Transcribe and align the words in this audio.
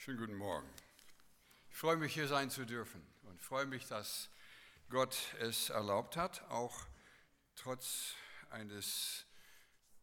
Schönen 0.00 0.18
guten 0.18 0.36
Morgen. 0.36 0.68
Ich 1.72 1.76
freue 1.76 1.96
mich, 1.96 2.14
hier 2.14 2.28
sein 2.28 2.50
zu 2.50 2.64
dürfen 2.64 3.04
und 3.24 3.42
freue 3.42 3.66
mich, 3.66 3.88
dass 3.88 4.30
Gott 4.90 5.34
es 5.40 5.70
erlaubt 5.70 6.16
hat, 6.16 6.48
auch 6.50 6.86
trotz 7.56 8.14
eines 8.48 9.26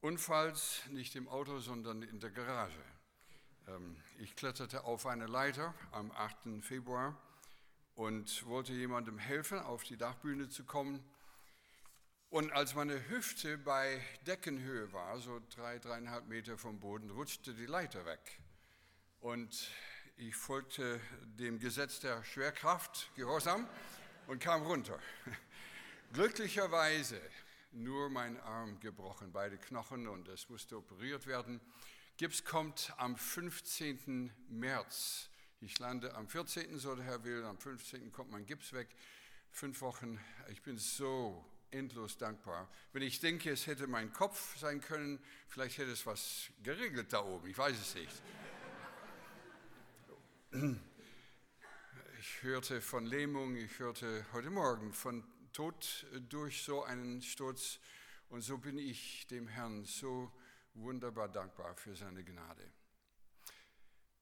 Unfalls, 0.02 0.82
nicht 0.90 1.16
im 1.16 1.30
Auto, 1.30 1.60
sondern 1.60 2.02
in 2.02 2.20
der 2.20 2.32
Garage. 2.32 2.84
Ähm, 3.70 3.96
ich 4.18 4.36
kletterte 4.36 4.84
auf 4.84 5.06
eine 5.06 5.28
Leiter 5.28 5.74
am 5.94 6.12
8. 6.12 6.62
Februar 6.62 7.18
und 7.96 8.46
wollte 8.48 8.74
jemandem 8.74 9.18
helfen, 9.18 9.60
auf 9.60 9.86
die 9.86 9.96
Dachbühne 9.96 10.50
zu 10.50 10.66
kommen. 10.66 11.02
Und 12.30 12.52
als 12.52 12.76
meine 12.76 13.08
Hüfte 13.08 13.58
bei 13.58 14.04
Deckenhöhe 14.28 14.92
war, 14.92 15.20
so 15.20 15.42
drei, 15.56 15.80
dreieinhalb 15.80 16.28
Meter 16.28 16.58
vom 16.58 16.82
Boden, 16.82 17.12
rutschte 17.12 17.54
die 17.54 17.66
Leiter 17.66 18.06
weg. 18.06 18.42
Und 19.26 19.72
ich 20.18 20.36
folgte 20.36 21.02
dem 21.24 21.58
Gesetz 21.58 22.00
der 22.00 22.24
Schwerkraft, 22.24 23.10
Gehorsam, 23.16 23.68
und 24.28 24.38
kam 24.38 24.62
runter. 24.62 25.00
Glücklicherweise 26.14 27.20
nur 27.72 28.12
mein 28.12 28.40
Arm 28.42 28.80
gebrochen, 28.80 29.32
beide 29.32 29.58
Knochen, 29.58 30.08
und 30.08 30.28
es 30.28 30.48
musste 30.48 30.78
operiert 30.78 31.26
werden. 31.26 31.60
Gips 32.18 32.46
kommt 32.46 32.94
am 32.98 33.18
15. 33.18 34.32
März. 34.48 35.32
Ich 35.60 35.80
lande 35.80 36.14
am 36.14 36.28
14., 36.28 36.78
so 36.78 36.94
der 36.94 37.06
Herr 37.06 37.24
will, 37.24 37.46
am 37.46 37.58
15. 37.58 38.12
kommt 38.12 38.30
mein 38.30 38.46
Gips 38.46 38.74
weg. 38.74 38.90
Fünf 39.50 39.82
Wochen. 39.82 40.24
Ich 40.50 40.62
bin 40.62 40.78
so 40.78 41.44
endlos 41.72 42.20
dankbar. 42.20 42.70
Wenn 42.94 43.02
ich 43.02 43.22
denke, 43.22 43.50
es 43.50 43.66
hätte 43.66 43.88
mein 43.88 44.14
Kopf 44.14 44.56
sein 44.60 44.82
können, 44.82 45.18
vielleicht 45.48 45.80
hätte 45.80 45.94
es 45.94 46.06
was 46.06 46.52
geregelt 46.62 47.12
da 47.12 47.24
oben, 47.24 47.50
ich 47.50 47.58
weiß 47.58 47.76
es 47.76 47.96
nicht. 47.96 48.22
Ich 52.18 52.44
hörte 52.44 52.80
von 52.80 53.06
Lähmung, 53.06 53.58
ich 53.58 53.78
hörte 53.80 54.26
heute 54.32 54.50
Morgen 54.50 54.94
von 54.94 55.22
Tod 55.52 56.06
durch 56.30 56.64
so 56.64 56.82
einen 56.82 57.22
Sturz 57.22 57.78
und 58.30 58.40
so 58.40 58.58
bin 58.58 58.78
ich 58.78 59.28
dem 59.28 59.50
Herrn 59.50 59.84
so 59.84 60.32
wunderbar 60.74 61.28
dankbar 61.28 61.76
für 61.76 61.94
seine 61.94 62.24
Gnade. 62.24 62.72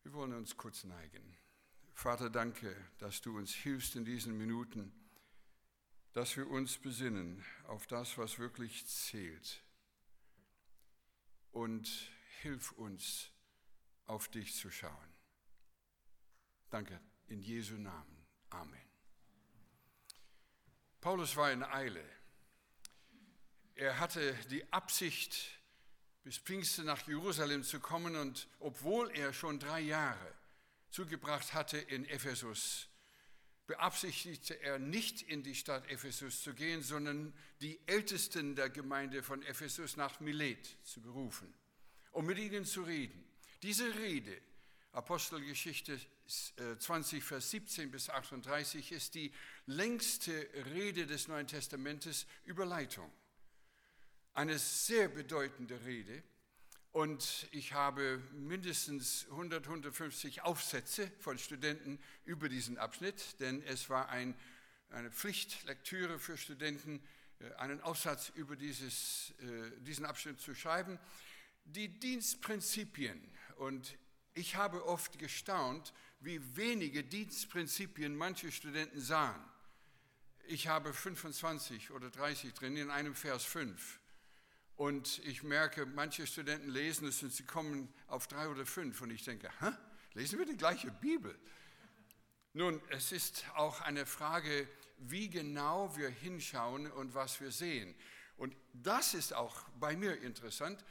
Wir 0.01 0.13
wollen 0.13 0.33
uns 0.33 0.57
kurz 0.57 0.85
neigen. 0.85 1.37
Vater, 1.93 2.31
danke, 2.31 2.75
dass 2.97 3.21
du 3.21 3.37
uns 3.37 3.53
hilfst 3.53 3.95
in 3.95 4.03
diesen 4.03 4.35
Minuten, 4.35 4.91
dass 6.13 6.35
wir 6.35 6.49
uns 6.49 6.79
besinnen 6.79 7.45
auf 7.67 7.85
das, 7.85 8.17
was 8.17 8.39
wirklich 8.39 8.87
zählt. 8.87 9.61
Und 11.51 11.87
hilf 12.41 12.71
uns, 12.71 13.29
auf 14.07 14.29
dich 14.29 14.55
zu 14.55 14.71
schauen. 14.71 15.12
Danke, 16.73 16.99
in 17.27 17.39
Jesu 17.39 17.75
Namen. 17.75 18.25
Amen. 18.49 18.81
Paulus 21.01 21.35
war 21.35 21.51
in 21.51 21.61
Eile. 21.61 22.03
Er 23.75 23.99
hatte 23.99 24.35
die 24.49 24.73
Absicht, 24.73 25.59
bis 26.23 26.39
Pfingsten 26.39 26.85
nach 26.85 27.07
Jerusalem 27.07 27.63
zu 27.63 27.79
kommen 27.79 28.15
und 28.15 28.47
obwohl 28.57 29.11
er 29.11 29.33
schon 29.33 29.59
drei 29.59 29.81
Jahre 29.81 30.33
zugebracht 30.89 31.53
hatte 31.53 31.77
in 31.77 32.05
Ephesus, 32.05 32.87
beabsichtigte 33.67 34.59
er 34.59 34.79
nicht 34.79 35.21
in 35.21 35.43
die 35.43 35.53
Stadt 35.53 35.87
Ephesus 35.91 36.41
zu 36.41 36.55
gehen, 36.55 36.81
sondern 36.81 37.35
die 37.61 37.79
Ältesten 37.85 38.55
der 38.55 38.71
Gemeinde 38.71 39.21
von 39.21 39.43
Ephesus 39.43 39.95
nach 39.95 40.19
Milet 40.21 40.75
zu 40.83 41.03
berufen, 41.03 41.53
um 42.13 42.25
mit 42.25 42.39
ihnen 42.39 42.65
zu 42.65 42.81
reden. 42.81 43.23
Diese 43.61 43.93
Rede 43.93 44.41
Apostelgeschichte 44.93 45.99
20, 46.77 47.17
äh, 47.17 47.21
Vers 47.21 47.49
17 47.49 47.89
bis 47.89 48.09
38 48.11 48.91
ist 48.91 49.15
die 49.15 49.33
längste 49.65 50.31
Rede 50.73 51.07
des 51.07 51.27
Neuen 51.27 51.47
Testamentes 51.47 52.27
über 52.45 52.63
Leitung. 52.65 53.11
Eine 54.35 54.57
sehr 54.59 55.09
bedeutende 55.09 55.83
Rede. 55.83 56.23
Und 56.91 57.47
ich 57.51 57.73
habe 57.73 58.21
mindestens 58.33 59.25
100, 59.31 59.65
150 59.65 60.43
Aufsätze 60.43 61.11
von 61.19 61.39
Studenten 61.39 61.99
über 62.23 62.47
diesen 62.47 62.77
Abschnitt, 62.77 63.39
denn 63.39 63.63
es 63.63 63.89
war 63.89 64.09
ein, 64.09 64.35
eine 64.91 65.09
Pflichtlektüre 65.09 66.19
für 66.19 66.37
Studenten, 66.37 67.01
äh, 67.39 67.51
einen 67.55 67.81
Aufsatz 67.81 68.31
über 68.35 68.55
dieses, 68.55 69.33
äh, 69.39 69.71
diesen 69.81 70.05
Abschnitt 70.05 70.39
zu 70.39 70.53
schreiben. 70.53 70.99
Die 71.65 71.87
Dienstprinzipien 71.87 73.19
und 73.55 73.97
ich 74.33 74.55
habe 74.55 74.85
oft 74.85 75.19
gestaunt, 75.19 75.93
wie 76.19 76.41
wenige 76.55 77.03
Dienstprinzipien 77.03 78.15
manche 78.15 78.51
Studenten 78.51 78.99
sahen. 78.99 79.43
Ich 80.47 80.67
habe 80.67 80.93
25 80.93 81.91
oder 81.91 82.09
30 82.09 82.53
drin, 82.53 82.75
in 82.75 82.89
einem 82.89 83.15
Vers 83.15 83.45
5. 83.45 83.99
Und 84.75 85.19
ich 85.19 85.43
merke, 85.43 85.85
manche 85.85 86.25
Studenten 86.25 86.69
lesen 86.69 87.07
es 87.07 87.21
und 87.21 87.31
sie 87.31 87.43
kommen 87.43 87.93
auf 88.07 88.27
drei 88.27 88.47
oder 88.47 88.65
fünf. 88.65 89.01
Und 89.01 89.11
ich 89.11 89.23
denke, 89.23 89.49
Hä? 89.59 89.71
lesen 90.13 90.39
wir 90.39 90.45
die 90.45 90.57
gleiche 90.57 90.91
Bibel? 90.91 91.37
Nun, 92.53 92.81
es 92.89 93.11
ist 93.11 93.45
auch 93.55 93.81
eine 93.81 94.05
Frage, 94.05 94.67
wie 94.97 95.29
genau 95.29 95.95
wir 95.95 96.09
hinschauen 96.09 96.91
und 96.91 97.13
was 97.13 97.39
wir 97.39 97.51
sehen. 97.51 97.95
Und 98.37 98.55
das 98.73 99.13
ist 99.13 99.33
auch 99.33 99.63
bei 99.79 99.95
mir 99.95 100.21
interessant. 100.21 100.83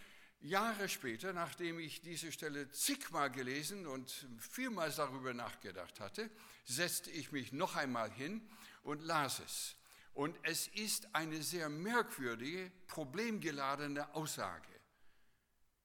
Jahre 0.42 0.88
später, 0.88 1.32
nachdem 1.32 1.78
ich 1.78 2.00
diese 2.00 2.32
Stelle 2.32 2.70
zigmal 2.70 3.30
gelesen 3.30 3.86
und 3.86 4.26
vielmals 4.38 4.97
darüber 4.97 5.32
nachgedacht 5.32 6.00
hatte, 6.00 6.30
setzte 6.64 7.10
ich 7.10 7.30
mich 7.30 7.53
noch 7.53 7.76
einmal 7.76 8.10
hin 8.10 8.42
und 8.82 9.02
las 9.02 9.38
es. 9.38 9.76
Und 10.14 10.36
es 10.42 10.66
ist 10.69 11.14
eine 11.14 11.42
sehr 11.42 11.69
merkwürdige, 11.69 12.70
problemgeladene 12.86 14.14
Aussage 14.14 14.69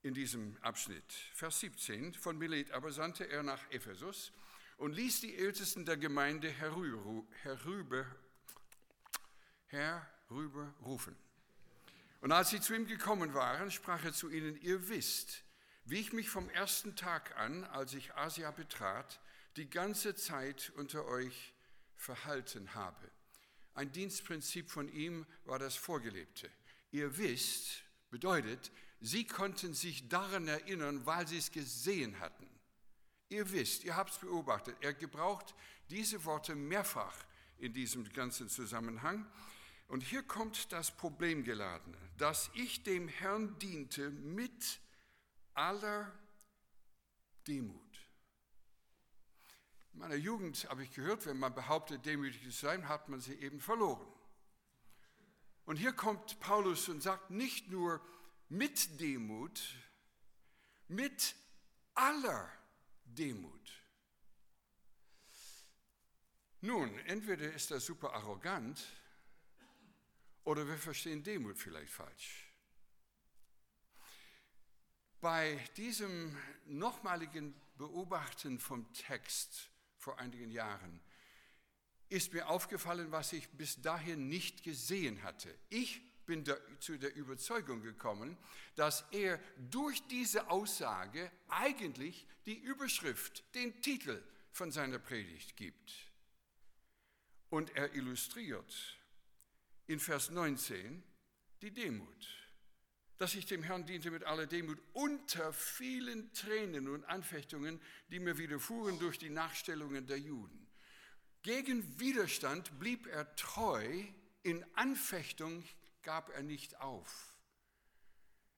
in 0.02 0.14
diesem 0.14 0.58
Abschnitt. 0.62 1.14
Vers 1.34 1.60
17 1.60 2.14
von 2.14 2.38
Milet 2.38 2.72
aber 2.72 2.92
sandte 2.92 3.30
er 3.30 3.44
nach 3.44 3.70
Ephesus 3.70 4.32
und 4.78 4.94
ließ 4.94 5.22
die 5.22 5.36
Ältesten 5.36 5.86
der 5.86 5.98
Gemeinde 5.98 6.50
herüber, 6.50 7.24
herüber, 7.44 8.06
herüber 9.68 10.74
rufen. 10.82 11.16
Und 12.22 12.32
als 12.32 12.50
sie 12.50 12.60
zu 12.60 12.76
ihm 12.76 12.88
gekommen 12.88 13.34
waren, 13.34 13.72
sprach 13.72 14.04
er 14.04 14.14
zu 14.14 14.30
ihnen, 14.30 14.60
ihr 14.62 14.90
wisst, 14.90 15.44
wie 15.86 16.00
ich 16.00 16.14
mich 16.14 16.30
vom 16.30 16.50
ersten 16.50 16.96
Tag 16.96 17.38
an, 17.38 17.64
als 17.66 17.94
ich 17.94 18.16
Asia 18.16 18.52
betrat, 18.52 19.20
die 19.56 19.70
ganze 19.70 20.16
Zeit 20.16 20.72
unter 20.76 21.06
euch 21.06 21.54
verhalten 21.96 22.74
habe. 22.74 23.12
Ein 23.74 23.92
Dienstprinzip 23.92 24.70
von 24.70 24.90
ihm 24.90 25.26
war 25.46 25.60
das 25.60 25.76
Vorgelebte. 25.76 26.50
Ihr 26.92 27.18
wisst, 27.18 27.84
bedeutet, 28.10 28.72
sie 29.00 29.26
konnten 29.26 29.74
sich 29.74 30.10
daran 30.10 30.48
erinnern, 30.48 31.06
weil 31.06 31.28
sie 31.28 31.38
es 31.38 31.52
gesehen 31.52 32.20
hatten. 32.20 32.48
Ihr 33.30 33.52
wisst, 33.52 33.84
ihr 33.84 33.96
habt 33.96 34.12
es 34.12 34.18
beobachtet, 34.18 34.76
er 34.82 34.94
gebraucht 34.94 35.54
diese 35.90 36.24
Worte 36.26 36.56
mehrfach 36.56 37.16
in 37.58 37.74
diesem 37.74 38.12
ganzen 38.14 38.50
Zusammenhang. 38.50 39.30
Und 39.88 40.02
hier 40.02 40.24
kommt 40.24 40.72
das 40.72 40.92
Problemgeladene, 40.92 41.98
dass 42.18 42.50
ich 42.54 42.84
dem 42.84 43.08
Herrn 43.08 43.58
diente 43.60 44.10
mit 44.10 44.80
aller 45.54 46.12
Demut. 47.48 47.82
In 49.94 50.00
meiner 50.00 50.16
Jugend 50.16 50.68
habe 50.70 50.84
ich 50.84 50.94
gehört, 50.94 51.26
wenn 51.26 51.40
man 51.40 51.56
behauptet, 51.56 52.06
demütig 52.06 52.44
zu 52.44 52.52
sein, 52.52 52.88
hat 52.88 53.10
man 53.10 53.20
sie 53.20 53.34
eben 53.36 53.60
verloren. 53.60 54.06
Und 55.66 55.78
hier 55.78 55.94
kommt 55.94 56.40
Paulus 56.40 56.88
und 56.88 57.02
sagt 57.02 57.30
nicht 57.30 57.70
nur 57.70 58.02
mit 58.50 59.00
Demut, 59.00 59.62
mit 60.88 61.36
aller 61.94 62.50
Demut. 63.06 63.54
Nun, 66.62 66.98
entweder 67.00 67.52
ist 67.54 67.72
er 67.72 67.80
super 67.80 68.14
arrogant, 68.14 68.84
oder 70.48 70.66
wir 70.66 70.78
verstehen 70.78 71.22
Demut 71.24 71.58
vielleicht 71.58 71.92
falsch. 71.92 72.50
Bei 75.20 75.60
diesem 75.76 76.38
nochmaligen 76.68 77.54
Beobachten 77.78 78.58
vom 78.58 78.92
Text 78.94 79.70
vor 79.98 80.18
einigen 80.20 80.50
Jahren 80.50 81.02
ist 82.08 82.32
mir 82.32 82.48
aufgefallen, 82.48 83.12
was 83.12 83.34
ich 83.34 83.50
bis 83.50 83.82
dahin 83.82 84.30
nicht 84.30 84.64
gesehen 84.64 85.22
hatte. 85.22 85.54
Ich 85.68 86.00
bin 86.26 86.46
der, 86.46 86.62
zu 86.80 86.98
der 86.98 87.14
Überzeugung 87.14 87.82
gekommen, 87.82 88.38
dass 88.78 89.04
er 89.12 89.42
durch 89.70 90.02
diese 90.08 90.50
Aussage 90.50 91.30
eigentlich 91.50 92.26
die 92.46 92.58
Überschrift, 92.58 93.44
den 93.54 93.82
Titel 93.82 94.24
von 94.54 94.72
seiner 94.72 95.00
Predigt 95.00 95.58
gibt. 95.58 95.92
Und 97.50 97.76
er 97.76 97.94
illustriert 97.96 98.98
in 99.88 100.00
Vers 100.00 100.30
19 100.30 101.04
die 101.62 101.72
Demut. 101.72 102.28
dass 103.18 103.34
ich 103.34 103.48
dem 103.48 103.64
Herrn 103.64 103.86
diente 103.86 104.12
mit 104.12 104.24
aller 104.26 104.46
Demut 104.46 104.78
unter 104.94 105.52
vielen 105.52 106.32
Tränen 106.34 106.88
und 106.88 107.04
Anfechtungen, 107.06 107.82
die 108.10 108.20
mir 108.20 108.38
widerfuhren 108.38 109.00
durch 109.00 109.18
die 109.18 109.32
Nachstellungen 109.32 110.06
der 110.06 110.20
Juden. 110.20 110.68
Gegen 111.42 112.00
Widerstand 112.00 112.78
blieb 112.80 113.08
er 113.08 113.36
treu, 113.36 114.04
in 114.44 114.64
Anfechtung 114.76 115.64
gab 116.04 116.30
er 116.30 116.44
nicht 116.44 116.80
auf. 116.80 117.34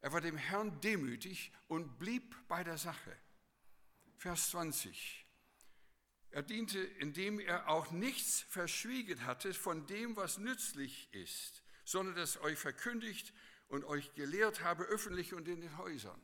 Er 0.01 0.11
war 0.11 0.21
dem 0.21 0.37
Herrn 0.37 0.79
demütig 0.81 1.51
und 1.67 1.97
blieb 1.97 2.35
bei 2.47 2.63
der 2.63 2.77
Sache. 2.77 3.15
Vers 4.17 4.49
20. 4.51 5.25
Er 6.31 6.43
diente, 6.43 6.79
indem 6.79 7.39
er 7.39 7.69
auch 7.69 7.91
nichts 7.91 8.41
verschwiegen 8.41 9.25
hatte 9.25 9.53
von 9.53 9.87
dem, 9.87 10.15
was 10.15 10.37
nützlich 10.37 11.11
ist, 11.11 11.63
sondern 11.85 12.15
das 12.15 12.39
euch 12.41 12.57
verkündigt 12.57 13.33
und 13.67 13.83
euch 13.83 14.13
gelehrt 14.13 14.63
habe, 14.63 14.83
öffentlich 14.83 15.33
und 15.33 15.47
in 15.47 15.61
den 15.61 15.77
Häusern. 15.77 16.21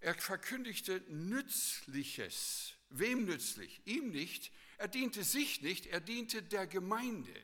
Er 0.00 0.14
verkündigte 0.14 1.02
Nützliches. 1.08 2.74
Wem 2.88 3.26
nützlich? 3.26 3.80
Ihm 3.84 4.10
nicht. 4.10 4.50
Er 4.78 4.88
diente 4.88 5.22
sich 5.22 5.62
nicht, 5.62 5.86
er 5.86 6.00
diente 6.00 6.42
der 6.42 6.66
Gemeinde. 6.66 7.34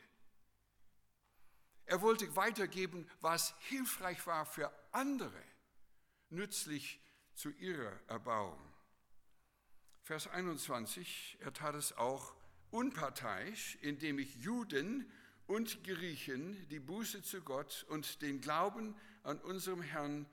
Er 1.85 2.01
wollte 2.01 2.35
weitergeben, 2.35 3.09
was 3.21 3.55
hilfreich 3.61 4.27
war 4.27 4.45
für 4.47 4.73
andere, 4.91 5.43
nützlich 6.31 7.01
zu 7.35 7.51
ihrer 7.51 7.93
Erbauung. 8.09 8.59
Vers 10.07 10.29
21, 10.29 11.37
er 11.41 11.53
tat 11.53 11.75
es 11.75 11.93
auch 11.97 12.33
unparteiisch, 12.71 13.77
indem 13.81 14.21
ich 14.21 14.37
Juden 14.37 15.11
und 15.49 15.83
Griechen 15.83 16.69
die 16.69 16.79
Buße 16.79 17.25
zu 17.25 17.41
Gott 17.41 17.85
und 17.89 18.23
den 18.23 18.41
Glauben 18.41 18.95
an 19.25 19.41
unserem 19.41 19.83
Herrn 19.83 20.27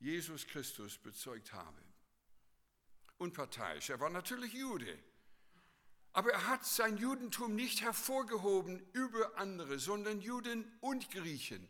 Jesus 0.00 0.46
Christus 0.46 0.96
bezeugt 0.96 1.52
habe. 1.52 1.82
Unparteiisch, 3.18 3.90
er 3.90 4.00
war 4.00 4.08
natürlich 4.08 4.54
Jude, 4.54 4.98
aber 6.14 6.32
er 6.32 6.46
hat 6.46 6.64
sein 6.64 6.96
Judentum 6.96 7.54
nicht 7.54 7.82
hervorgehoben 7.82 8.82
über 8.94 9.36
andere, 9.36 9.78
sondern 9.78 10.22
Juden 10.22 10.64
und 10.80 11.10
Griechen. 11.10 11.68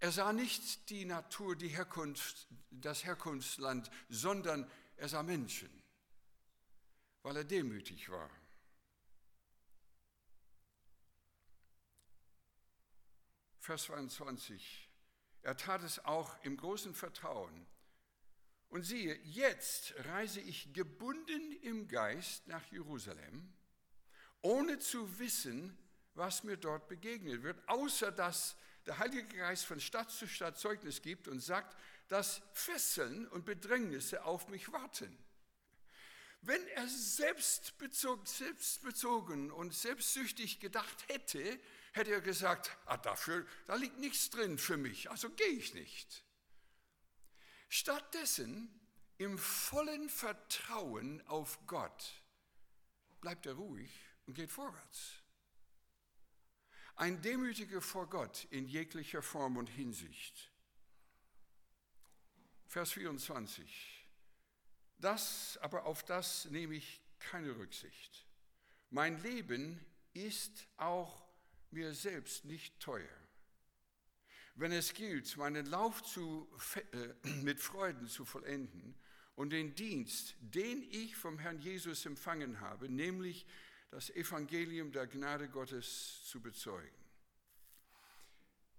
Er 0.00 0.10
sah 0.10 0.32
nicht 0.32 0.90
die 0.90 1.04
Natur, 1.04 1.54
die 1.54 1.68
Herkunft, 1.68 2.48
das 2.72 3.04
Herkunftsland, 3.04 3.88
sondern 4.08 4.68
er 4.96 5.08
sah 5.08 5.22
Menschen, 5.22 5.70
weil 7.22 7.36
er 7.36 7.44
demütig 7.44 8.08
war. 8.10 8.30
Vers 13.58 13.84
22. 13.84 14.88
Er 15.42 15.56
tat 15.56 15.82
es 15.82 16.04
auch 16.04 16.42
im 16.42 16.56
großen 16.56 16.94
Vertrauen. 16.94 17.66
Und 18.70 18.82
siehe, 18.82 19.14
jetzt 19.24 19.94
reise 20.06 20.40
ich 20.40 20.72
gebunden 20.72 21.52
im 21.62 21.88
Geist 21.88 22.46
nach 22.48 22.64
Jerusalem, 22.66 23.52
ohne 24.42 24.78
zu 24.78 25.18
wissen, 25.18 25.76
was 26.14 26.44
mir 26.44 26.56
dort 26.56 26.88
begegnet 26.88 27.42
wird, 27.42 27.66
außer 27.68 28.12
dass 28.12 28.56
der 28.86 28.98
Heilige 28.98 29.36
Geist 29.36 29.66
von 29.66 29.80
Stadt 29.80 30.10
zu 30.10 30.26
Stadt 30.26 30.58
Zeugnis 30.58 31.02
gibt 31.02 31.28
und 31.28 31.40
sagt, 31.40 31.76
dass 32.08 32.42
Fesseln 32.52 33.26
und 33.28 33.44
Bedrängnisse 33.44 34.24
auf 34.24 34.48
mich 34.48 34.72
warten. 34.72 35.16
Wenn 36.48 36.66
er 36.68 36.88
selbstbezogen, 36.88 38.24
selbstbezogen 38.24 39.50
und 39.50 39.74
selbstsüchtig 39.74 40.60
gedacht 40.60 41.06
hätte, 41.08 41.60
hätte 41.92 42.10
er 42.10 42.22
gesagt, 42.22 42.74
ah, 42.86 42.96
dafür, 42.96 43.46
da 43.66 43.74
liegt 43.74 43.98
nichts 43.98 44.30
drin 44.30 44.56
für 44.56 44.78
mich, 44.78 45.10
also 45.10 45.28
gehe 45.28 45.46
ich 45.48 45.74
nicht. 45.74 46.24
Stattdessen 47.68 48.70
im 49.18 49.36
vollen 49.36 50.08
Vertrauen 50.08 51.20
auf 51.26 51.58
Gott 51.66 52.14
bleibt 53.20 53.44
er 53.44 53.52
ruhig 53.52 53.92
und 54.24 54.32
geht 54.32 54.50
vorwärts. 54.50 55.22
Ein 56.96 57.20
Demütiger 57.20 57.82
vor 57.82 58.08
Gott 58.08 58.46
in 58.48 58.66
jeglicher 58.66 59.20
Form 59.20 59.58
und 59.58 59.66
Hinsicht. 59.66 60.50
Vers 62.68 62.92
24. 62.92 63.97
Das, 64.98 65.58
aber 65.62 65.86
auf 65.86 66.04
das 66.04 66.46
nehme 66.46 66.74
ich 66.74 67.00
keine 67.18 67.56
Rücksicht. 67.56 68.26
Mein 68.90 69.22
Leben 69.22 69.84
ist 70.12 70.66
auch 70.76 71.28
mir 71.70 71.94
selbst 71.94 72.44
nicht 72.44 72.80
teuer. 72.80 73.08
Wenn 74.54 74.72
es 74.72 74.92
gilt, 74.92 75.36
meinen 75.36 75.66
Lauf 75.66 76.02
zu, 76.02 76.48
äh, 76.92 77.28
mit 77.42 77.60
Freuden 77.60 78.08
zu 78.08 78.24
vollenden 78.24 78.96
und 79.36 79.50
den 79.50 79.74
Dienst, 79.74 80.34
den 80.40 80.82
ich 80.90 81.14
vom 81.14 81.38
Herrn 81.38 81.60
Jesus 81.60 82.06
empfangen 82.06 82.60
habe, 82.60 82.88
nämlich 82.88 83.46
das 83.90 84.10
Evangelium 84.10 84.90
der 84.90 85.06
Gnade 85.06 85.48
Gottes 85.48 86.24
zu 86.24 86.40
bezeugen. 86.40 86.98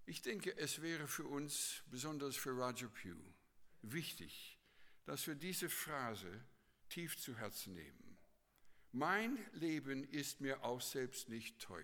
Ich 0.06 0.22
denke, 0.22 0.58
es 0.58 0.82
wäre 0.82 1.08
für 1.08 1.26
uns, 1.26 1.84
besonders 1.88 2.36
für 2.36 2.52
Roger 2.52 2.90
Pugh, 2.90 3.22
wichtig, 3.84 4.59
dass 5.10 5.26
wir 5.26 5.34
diese 5.34 5.70
Phrase 5.70 6.30
tief 6.88 7.18
zu 7.20 7.36
Herzen 7.36 7.74
nehmen. 7.74 8.20
Mein 8.92 9.44
Leben 9.54 10.04
ist 10.04 10.40
mir 10.40 10.64
auch 10.64 10.82
selbst 10.82 11.30
nicht 11.30 11.58
teuer. 11.58 11.84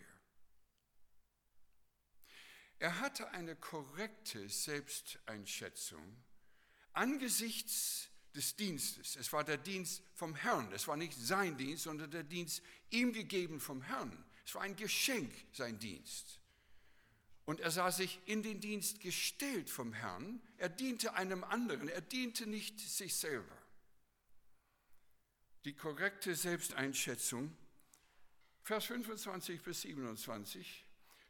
Er 2.78 3.00
hatte 3.00 3.32
eine 3.32 3.56
korrekte 3.56 4.48
Selbsteinschätzung 4.48 6.24
angesichts 6.94 8.12
des 8.36 8.56
Dienstes. 8.58 9.16
Es 9.16 9.34
war 9.34 9.44
der 9.44 9.58
Dienst 9.58 10.04
vom 10.14 10.36
Herrn. 10.36 10.72
Es 10.72 10.88
war 10.88 10.96
nicht 10.96 11.18
sein 11.18 11.58
Dienst, 11.58 11.86
sondern 11.86 12.12
der 12.12 12.24
Dienst 12.24 12.62
ihm 12.92 13.12
gegeben 13.12 13.60
vom 13.60 13.82
Herrn. 13.82 14.24
Es 14.46 14.54
war 14.54 14.62
ein 14.62 14.76
Geschenk, 14.76 15.34
sein 15.52 15.80
Dienst. 15.80 16.42
Und 17.46 17.60
er 17.60 17.72
sah 17.72 17.92
sich 17.92 18.20
in 18.26 18.42
den 18.42 18.60
Dienst 18.60 19.00
gestellt 19.00 19.70
vom 19.70 19.94
Herrn. 19.94 20.42
Er 20.58 20.70
diente 20.70 21.14
einem 21.14 21.44
anderen. 21.44 21.88
Er 21.90 22.02
diente 22.02 22.48
nicht 22.48 22.80
sich 22.80 23.16
selber. 23.16 23.58
Die 25.64 25.74
korrekte 25.74 26.36
Selbsteinschätzung, 26.36 27.56
Vers 28.64 28.86
25 28.86 29.62
bis 29.62 29.82
27 29.82 30.86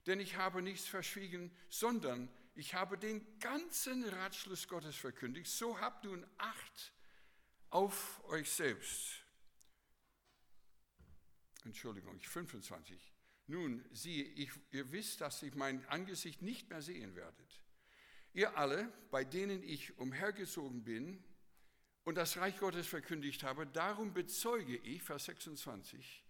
denn 0.06 0.20
ich 0.20 0.36
habe 0.36 0.62
nichts 0.62 0.88
verschwiegen, 0.88 1.52
sondern 1.70 2.30
ich 2.54 2.74
habe 2.74 2.98
den 2.98 3.40
ganzen 3.40 4.08
Ratschluss 4.08 4.68
Gottes 4.68 4.96
verkündigt. 4.96 5.50
So 5.50 5.80
habt 5.80 6.06
nun 6.06 6.26
Acht 6.38 6.94
auf 7.70 8.24
euch 8.26 8.50
selbst. 8.50 9.24
Entschuldigung, 11.66 12.20
25. 12.20 13.15
Nun, 13.48 13.86
siehe, 13.92 14.24
ich, 14.24 14.52
ihr 14.72 14.92
wisst, 14.92 15.22
dass 15.22 15.44
ich 15.44 15.54
mein 15.56 15.86
Angesicht 15.88 16.42
nicht 16.42 16.70
mehr 16.70 16.82
sehen 16.82 17.16
werdet. 17.16 17.62
Ihr 18.34 18.58
alle, 18.58 18.92
bei 19.12 19.24
denen 19.24 19.64
ich 19.64 19.98
umhergezogen 19.98 20.84
bin 20.84 21.24
und 22.04 22.16
das 22.16 22.38
Reich 22.38 22.58
Gottes 22.58 22.88
verkündigt 22.88 23.44
habe, 23.44 23.68
darum 23.68 24.14
bezeuge 24.14 24.76
ich, 24.78 25.04
Vers 25.04 25.26
26, 25.26 26.24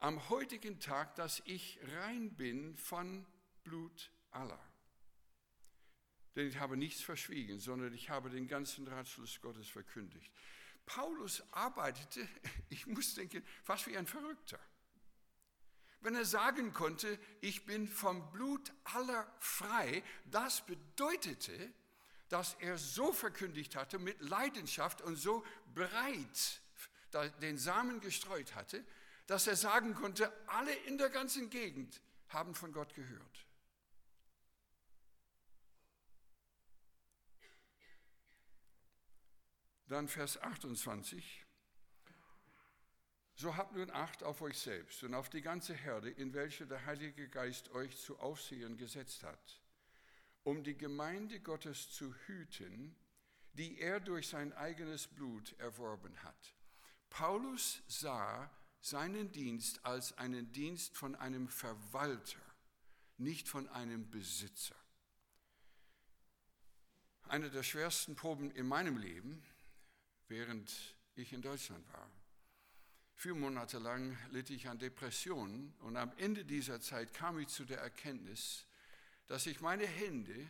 am 0.00 0.28
heutigen 0.28 0.80
Tag, 0.80 1.14
dass 1.16 1.42
ich 1.46 1.78
rein 1.96 2.36
bin 2.36 2.76
von 2.76 3.26
Blut 3.64 4.10
aller. 4.30 4.60
Denn 6.36 6.46
ich 6.46 6.58
habe 6.58 6.76
nichts 6.76 7.00
verschwiegen, 7.00 7.58
sondern 7.58 7.92
ich 7.92 8.10
habe 8.10 8.30
den 8.30 8.46
ganzen 8.46 8.86
Ratschluss 8.86 9.40
Gottes 9.40 9.68
verkündigt. 9.68 10.30
Paulus 10.86 11.42
arbeitete, 11.52 12.26
ich 12.68 12.86
muss 12.86 13.14
denken, 13.14 13.42
fast 13.62 13.86
wie 13.86 13.96
ein 13.96 14.06
Verrückter. 14.06 14.60
Wenn 16.00 16.14
er 16.14 16.24
sagen 16.24 16.72
konnte, 16.72 17.18
ich 17.40 17.66
bin 17.66 17.86
vom 17.86 18.30
Blut 18.32 18.72
aller 18.84 19.30
frei, 19.38 20.02
das 20.30 20.64
bedeutete, 20.64 21.72
dass 22.30 22.54
er 22.60 22.78
so 22.78 23.12
verkündigt 23.12 23.76
hatte 23.76 23.98
mit 23.98 24.20
Leidenschaft 24.20 25.02
und 25.02 25.16
so 25.16 25.44
breit 25.74 26.60
den 27.42 27.58
Samen 27.58 28.00
gestreut 28.00 28.54
hatte, 28.54 28.84
dass 29.26 29.46
er 29.46 29.56
sagen 29.56 29.94
konnte, 29.94 30.32
alle 30.46 30.72
in 30.72 30.96
der 30.96 31.10
ganzen 31.10 31.50
Gegend 31.50 32.00
haben 32.28 32.54
von 32.54 32.72
Gott 32.72 32.94
gehört. 32.94 33.46
Dann 39.86 40.06
Vers 40.06 40.40
28. 40.40 41.44
So 43.40 43.56
habt 43.56 43.74
nun 43.74 43.90
Acht 43.90 44.22
auf 44.22 44.42
euch 44.42 44.58
selbst 44.58 45.02
und 45.02 45.14
auf 45.14 45.30
die 45.30 45.40
ganze 45.40 45.72
Herde, 45.72 46.10
in 46.10 46.34
welche 46.34 46.66
der 46.66 46.84
Heilige 46.84 47.26
Geist 47.26 47.70
euch 47.70 47.96
zu 47.96 48.18
Aufsehern 48.18 48.76
gesetzt 48.76 49.22
hat, 49.22 49.62
um 50.44 50.62
die 50.62 50.76
Gemeinde 50.76 51.40
Gottes 51.40 51.90
zu 51.90 52.14
hüten, 52.26 52.94
die 53.54 53.78
er 53.78 53.98
durch 53.98 54.28
sein 54.28 54.52
eigenes 54.52 55.06
Blut 55.06 55.58
erworben 55.58 56.22
hat. 56.22 56.54
Paulus 57.08 57.80
sah 57.88 58.50
seinen 58.82 59.32
Dienst 59.32 59.86
als 59.86 60.18
einen 60.18 60.52
Dienst 60.52 60.98
von 60.98 61.14
einem 61.14 61.48
Verwalter, 61.48 62.42
nicht 63.16 63.48
von 63.48 63.70
einem 63.70 64.10
Besitzer. 64.10 64.76
Eine 67.22 67.48
der 67.48 67.62
schwersten 67.62 68.16
Proben 68.16 68.50
in 68.50 68.68
meinem 68.68 68.98
Leben, 68.98 69.42
während 70.28 70.94
ich 71.14 71.32
in 71.32 71.40
Deutschland 71.40 71.90
war. 71.94 72.19
Vier 73.20 73.34
Monate 73.34 73.76
lang 73.76 74.16
litt 74.30 74.48
ich 74.48 74.66
an 74.66 74.78
Depressionen 74.78 75.74
und 75.80 75.98
am 75.98 76.10
Ende 76.16 76.42
dieser 76.42 76.80
Zeit 76.80 77.12
kam 77.12 77.38
ich 77.38 77.48
zu 77.48 77.66
der 77.66 77.78
Erkenntnis, 77.78 78.64
dass 79.26 79.44
ich 79.44 79.60
meine 79.60 79.86
Hände 79.86 80.48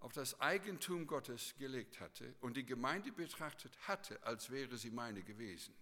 auf 0.00 0.12
das 0.12 0.38
Eigentum 0.38 1.06
Gottes 1.06 1.54
gelegt 1.56 1.98
hatte 1.98 2.34
und 2.42 2.58
die 2.58 2.66
Gemeinde 2.66 3.10
betrachtet 3.10 3.72
hatte, 3.88 4.22
als 4.22 4.50
wäre 4.50 4.76
sie 4.76 4.90
meine 4.90 5.22
gewesen. 5.22 5.74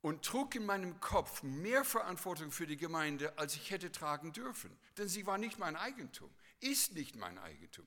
Und 0.00 0.24
trug 0.24 0.56
in 0.56 0.66
meinem 0.66 0.98
Kopf 0.98 1.44
mehr 1.44 1.84
Verantwortung 1.84 2.50
für 2.50 2.66
die 2.66 2.76
Gemeinde, 2.76 3.38
als 3.38 3.54
ich 3.54 3.70
hätte 3.70 3.92
tragen 3.92 4.32
dürfen. 4.32 4.76
Denn 4.98 5.06
sie 5.06 5.26
war 5.26 5.38
nicht 5.38 5.60
mein 5.60 5.76
Eigentum, 5.76 6.34
ist 6.58 6.94
nicht 6.94 7.14
mein 7.14 7.38
Eigentum. 7.38 7.86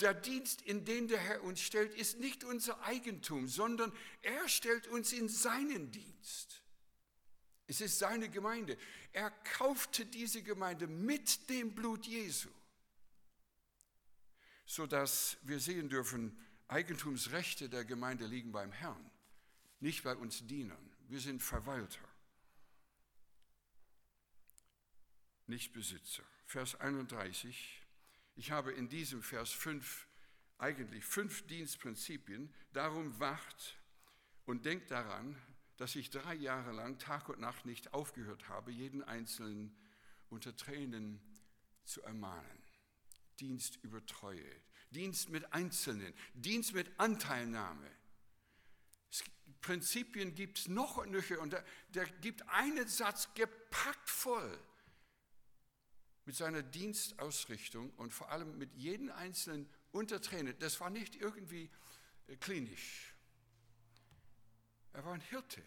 Der 0.00 0.14
Dienst, 0.14 0.62
in 0.62 0.84
den 0.84 1.08
der 1.08 1.18
Herr 1.18 1.42
uns 1.42 1.60
stellt, 1.60 1.94
ist 1.94 2.18
nicht 2.18 2.44
unser 2.44 2.82
Eigentum, 2.82 3.46
sondern 3.46 3.92
er 4.22 4.48
stellt 4.48 4.86
uns 4.88 5.12
in 5.12 5.28
seinen 5.28 5.90
Dienst. 5.90 6.62
Es 7.66 7.80
ist 7.80 7.98
seine 7.98 8.28
Gemeinde. 8.28 8.76
Er 9.12 9.30
kaufte 9.30 10.04
diese 10.04 10.42
Gemeinde 10.42 10.86
mit 10.86 11.48
dem 11.48 11.74
Blut 11.74 12.06
Jesu, 12.06 12.50
sodass 14.64 15.36
wir 15.42 15.60
sehen 15.60 15.88
dürfen, 15.88 16.38
Eigentumsrechte 16.68 17.68
der 17.68 17.84
Gemeinde 17.84 18.26
liegen 18.26 18.50
beim 18.50 18.72
Herrn, 18.72 19.10
nicht 19.80 20.04
bei 20.04 20.16
uns 20.16 20.46
Dienern. 20.46 20.90
Wir 21.08 21.20
sind 21.20 21.42
Verwalter, 21.42 22.08
nicht 25.46 25.72
Besitzer. 25.72 26.24
Vers 26.46 26.74
31 26.80 27.81
ich 28.34 28.50
habe 28.50 28.72
in 28.72 28.88
diesem 28.88 29.22
Vers 29.22 29.50
fünf, 29.50 30.06
eigentlich 30.58 31.04
fünf 31.04 31.46
Dienstprinzipien. 31.46 32.52
Darum 32.72 33.18
wacht 33.20 33.76
und 34.46 34.64
denkt 34.64 34.90
daran, 34.90 35.36
dass 35.76 35.96
ich 35.96 36.10
drei 36.10 36.34
Jahre 36.34 36.72
lang 36.72 36.98
Tag 36.98 37.28
und 37.28 37.40
Nacht 37.40 37.66
nicht 37.66 37.92
aufgehört 37.92 38.48
habe, 38.48 38.70
jeden 38.70 39.02
Einzelnen 39.02 39.76
unter 40.28 40.56
Tränen 40.56 41.20
zu 41.84 42.02
ermahnen. 42.02 42.62
Dienst 43.40 43.78
über 43.82 44.04
Treue, 44.06 44.50
Dienst 44.90 45.30
mit 45.30 45.52
Einzelnen, 45.52 46.14
Dienst 46.34 46.74
mit 46.74 46.88
Anteilnahme. 46.98 47.90
Prinzipien 49.60 50.34
gibt 50.34 50.58
es 50.58 50.68
noch 50.68 50.96
und 50.96 51.10
nöcher 51.10 51.40
und 51.40 51.52
der, 51.52 51.64
der 51.90 52.06
gibt 52.06 52.48
einen 52.48 52.88
Satz 52.88 53.32
gepackt 53.34 54.08
voll 54.08 54.58
mit 56.24 56.36
seiner 56.36 56.62
Dienstausrichtung 56.62 57.90
und 57.94 58.12
vor 58.12 58.30
allem 58.30 58.58
mit 58.58 58.74
jedem 58.74 59.10
Einzelnen 59.10 59.68
unter 59.90 60.20
Tränen. 60.20 60.56
Das 60.58 60.80
war 60.80 60.90
nicht 60.90 61.16
irgendwie 61.16 61.70
äh, 62.28 62.36
klinisch. 62.36 63.14
Er 64.92 65.04
war 65.04 65.14
ein 65.14 65.20
Hirte. 65.20 65.62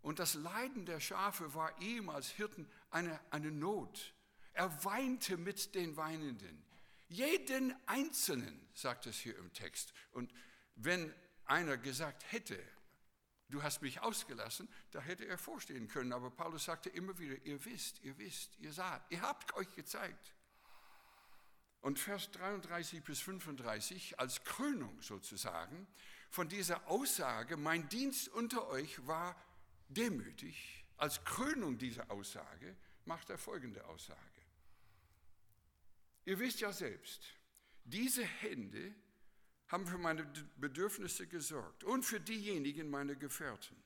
Und 0.00 0.18
das 0.18 0.34
Leiden 0.34 0.86
der 0.86 1.00
Schafe 1.00 1.54
war 1.54 1.78
ihm 1.80 2.08
als 2.08 2.30
Hirten 2.30 2.68
eine, 2.90 3.20
eine 3.30 3.50
Not. 3.50 4.14
Er 4.52 4.84
weinte 4.84 5.36
mit 5.36 5.74
den 5.74 5.96
Weinenden. 5.96 6.64
Jeden 7.08 7.74
Einzelnen, 7.86 8.68
sagt 8.74 9.06
es 9.06 9.18
hier 9.18 9.36
im 9.38 9.52
Text. 9.52 9.92
Und 10.12 10.32
wenn 10.76 11.12
einer 11.44 11.76
gesagt 11.76 12.30
hätte, 12.30 12.62
du 13.48 13.62
hast 13.62 13.82
mich 13.82 14.00
ausgelassen, 14.00 14.68
da 14.90 15.00
hätte 15.00 15.26
er 15.26 15.38
vorstehen 15.38 15.88
können. 15.88 16.12
Aber 16.12 16.30
Paulus 16.30 16.64
sagte 16.64 16.90
immer 16.90 17.18
wieder, 17.18 17.36
ihr 17.44 17.64
wisst, 17.64 18.02
ihr 18.02 18.16
wisst, 18.18 18.58
ihr 18.58 18.72
saht, 18.72 19.02
ihr 19.10 19.22
habt 19.22 19.54
euch 19.54 19.74
gezeigt. 19.74 20.34
Und 21.80 21.98
Vers 21.98 22.30
33 22.32 23.02
bis 23.02 23.20
35 23.20 24.18
als 24.18 24.42
Krönung 24.44 25.00
sozusagen 25.00 25.86
von 26.30 26.48
dieser 26.48 26.88
Aussage, 26.88 27.56
mein 27.56 27.88
Dienst 27.88 28.28
unter 28.28 28.68
euch 28.68 29.06
war 29.06 29.36
demütig, 29.88 30.84
als 30.96 31.24
Krönung 31.24 31.78
dieser 31.78 32.10
Aussage 32.10 32.76
macht 33.04 33.30
er 33.30 33.38
folgende 33.38 33.86
Aussage. 33.86 34.20
Ihr 36.24 36.38
wisst 36.38 36.60
ja 36.60 36.72
selbst, 36.72 37.22
diese 37.84 38.24
Hände 38.24 38.94
haben 39.68 39.86
für 39.86 39.98
meine 39.98 40.24
Bedürfnisse 40.56 41.26
gesorgt 41.26 41.84
und 41.84 42.04
für 42.04 42.20
diejenigen 42.20 42.90
meine 42.90 43.16
Gefährten. 43.16 43.76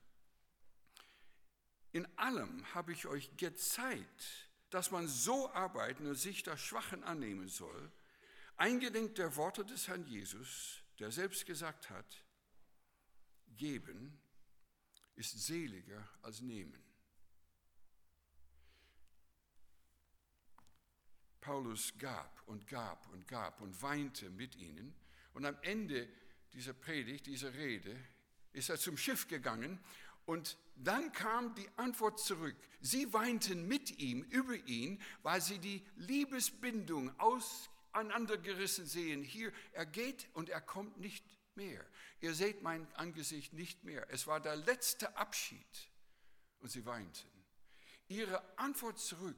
In 1.91 2.07
allem 2.17 2.73
habe 2.73 2.93
ich 2.93 3.05
euch 3.05 3.35
gezeigt, 3.37 4.49
dass 4.69 4.91
man 4.91 5.07
so 5.07 5.51
arbeiten 5.51 6.07
und 6.07 6.15
sich 6.15 6.41
der 6.41 6.57
Schwachen 6.57 7.03
annehmen 7.03 7.47
soll, 7.47 7.91
eingedenk 8.55 9.15
der 9.15 9.35
Worte 9.35 9.63
des 9.65 9.87
Herrn 9.87 10.05
Jesus, 10.05 10.81
der 10.99 11.11
selbst 11.11 11.45
gesagt 11.45 11.89
hat, 11.89 12.23
geben 13.55 14.19
ist 15.15 15.45
seliger 15.45 16.09
als 16.21 16.41
nehmen. 16.41 16.81
Paulus 21.39 21.93
gab 21.97 22.41
und 22.47 22.65
gab 22.67 23.07
und 23.11 23.27
gab 23.27 23.61
und 23.61 23.79
weinte 23.81 24.29
mit 24.29 24.55
ihnen 24.55 24.95
und 25.33 25.45
am 25.45 25.57
Ende 25.61 26.07
dieser 26.53 26.73
Predigt, 26.73 27.25
dieser 27.25 27.53
Rede, 27.53 27.95
ist 28.53 28.69
er 28.69 28.77
zum 28.77 28.97
Schiff 28.97 29.27
gegangen 29.27 29.79
und 30.25 30.57
dann 30.75 31.11
kam 31.11 31.53
die 31.55 31.67
Antwort 31.75 32.19
zurück. 32.19 32.55
Sie 32.81 33.11
weinten 33.13 33.67
mit 33.67 33.99
ihm, 33.99 34.23
über 34.23 34.55
ihn, 34.55 35.01
weil 35.21 35.41
sie 35.41 35.59
die 35.59 35.85
Liebesbindung 35.95 37.17
auseinandergerissen 37.19 38.85
sehen. 38.85 39.23
Hier, 39.23 39.51
er 39.73 39.85
geht 39.85 40.27
und 40.33 40.49
er 40.49 40.61
kommt 40.61 40.99
nicht 40.99 41.25
mehr. 41.55 41.85
Ihr 42.21 42.33
seht 42.33 42.61
mein 42.61 42.91
Angesicht 42.93 43.53
nicht 43.53 43.83
mehr. 43.83 44.07
Es 44.11 44.27
war 44.27 44.39
der 44.39 44.55
letzte 44.55 45.15
Abschied 45.17 45.89
und 46.59 46.71
sie 46.71 46.85
weinten. 46.85 47.27
Ihre 48.07 48.57
Antwort 48.57 48.99
zurück 48.99 49.37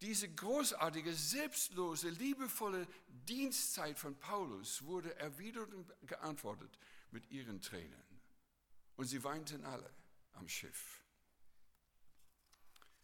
diese 0.00 0.28
großartige, 0.28 1.12
selbstlose, 1.12 2.10
liebevolle 2.10 2.86
Dienstzeit 3.28 3.98
von 3.98 4.18
Paulus 4.18 4.82
wurde 4.82 5.14
erwidert 5.16 5.72
und 5.72 5.92
geantwortet 6.06 6.78
mit 7.10 7.30
ihren 7.30 7.60
Tränen. 7.60 8.02
Und 8.96 9.06
sie 9.06 9.22
weinten 9.22 9.64
alle 9.64 9.92
am 10.32 10.48
Schiff. 10.48 11.02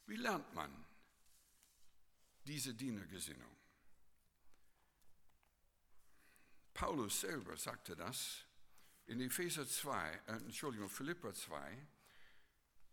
Wie 0.07 0.17
lernt 0.17 0.53
man 0.55 0.71
diese 2.45 2.75
Dienergesinnung? 2.75 3.57
Paulus 6.73 7.21
selber 7.21 7.57
sagte 7.57 7.95
das 7.95 8.45
in 9.07 9.21
Epheser 9.21 9.69
2, 9.69 10.11
äh, 10.11 10.33
Entschuldigung, 10.33 10.89
Philippa 10.89 11.33
2, 11.33 11.87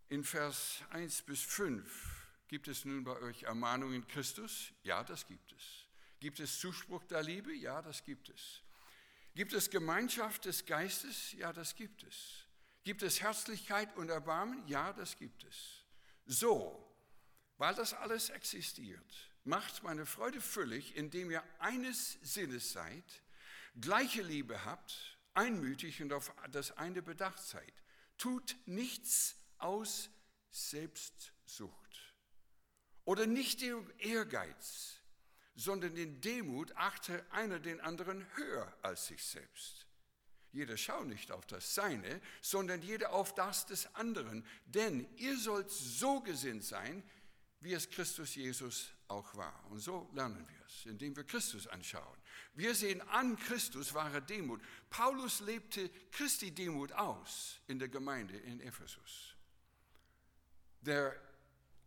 in 0.10 0.24
Vers 0.24 0.84
1 0.90 1.24
bis 1.24 1.42
5 1.42 2.22
Gibt 2.52 2.68
es 2.68 2.84
nun 2.84 3.06
bei 3.06 3.18
euch 3.22 3.44
Ermahnung 3.44 3.94
in 3.94 4.06
Christus? 4.06 4.74
Ja, 4.84 5.06
das 5.06 5.26
gibt 5.26 5.54
es. 5.54 5.86
Gibt 6.22 6.40
es 6.40 6.60
Zuspruch 6.60 7.04
der 7.06 7.24
Liebe? 7.24 7.52
Ja, 7.52 7.82
das 7.82 8.04
gibt 8.04 8.30
es. 8.30 8.62
Gibt 9.34 9.54
es 9.54 9.72
Gemeinschaft 9.72 10.46
des 10.46 10.66
Geistes? 10.68 11.32
Ja, 11.34 11.52
das 11.52 11.76
gibt 11.76 12.04
es. 12.04 12.46
Gibt 12.84 13.02
es 13.02 13.22
Herzlichkeit 13.22 13.96
und 13.98 14.10
Erbarmen? 14.10 14.66
Ja, 14.68 14.94
das 14.94 15.18
gibt 15.18 15.44
es. 15.44 15.84
So, 16.28 16.88
weil 17.58 17.74
das 17.74 17.96
alles 17.96 18.30
existiert, 18.30 19.32
macht 19.46 19.82
meine 19.82 20.06
Freude 20.06 20.42
völlig, 20.42 20.96
indem 20.96 21.32
ihr 21.32 21.44
eines 21.58 22.20
Sinnes 22.22 22.72
seid, 22.72 23.24
gleiche 23.80 24.22
Liebe 24.22 24.64
habt, 24.64 25.18
einmütig 25.34 26.04
und 26.04 26.14
auf 26.14 26.32
das 26.52 26.78
eine 26.78 27.02
bedacht 27.02 27.42
seid. 27.42 27.74
Tut 28.20 28.56
nichts 28.68 29.36
aus 29.58 30.12
Selbstsucht 30.52 32.16
oder 33.06 33.26
nicht 33.26 33.64
im 33.64 33.92
Ehrgeiz, 33.98 35.01
sondern 35.56 35.96
in 35.96 36.22
Demut 36.22 36.76
achte 36.76 37.26
einer 37.32 37.60
den 37.60 37.80
anderen 37.82 38.26
höher 38.36 38.74
als 38.82 39.08
sich 39.08 39.24
selbst. 39.24 39.86
Jeder 40.52 40.76
schaut 40.76 41.08
nicht 41.08 41.32
auf 41.32 41.46
das 41.46 41.76
Seine, 41.76 42.22
sondern 42.42 42.82
jeder 42.82 43.14
auf 43.14 43.34
das 43.34 43.66
des 43.66 43.94
anderen. 43.96 44.46
Denn 44.66 45.08
ihr 45.16 45.38
sollt 45.38 45.70
so 45.70 46.20
gesinnt 46.20 46.66
sein, 46.66 47.04
wie 47.62 47.74
es 47.74 47.90
Christus 47.90 48.36
Jesus 48.36 48.92
auch 49.08 49.36
war. 49.36 49.64
Und 49.70 49.80
so 49.80 50.10
lernen 50.14 50.46
wir 50.48 50.66
es, 50.66 50.86
indem 50.86 51.16
wir 51.16 51.24
Christus 51.24 51.68
anschauen. 51.68 52.18
Wir 52.54 52.76
sehen 52.76 53.02
an 53.10 53.38
Christus 53.38 53.94
wahre 53.94 54.22
Demut. 54.22 54.62
Paulus 54.90 55.40
lebte 55.42 55.90
Christi 56.12 56.52
Demut 56.52 56.92
aus 56.92 57.62
in 57.68 57.80
der 57.80 57.88
Gemeinde 57.88 58.36
in 58.38 58.60
Ephesus. 58.60 59.36
Der 60.82 61.16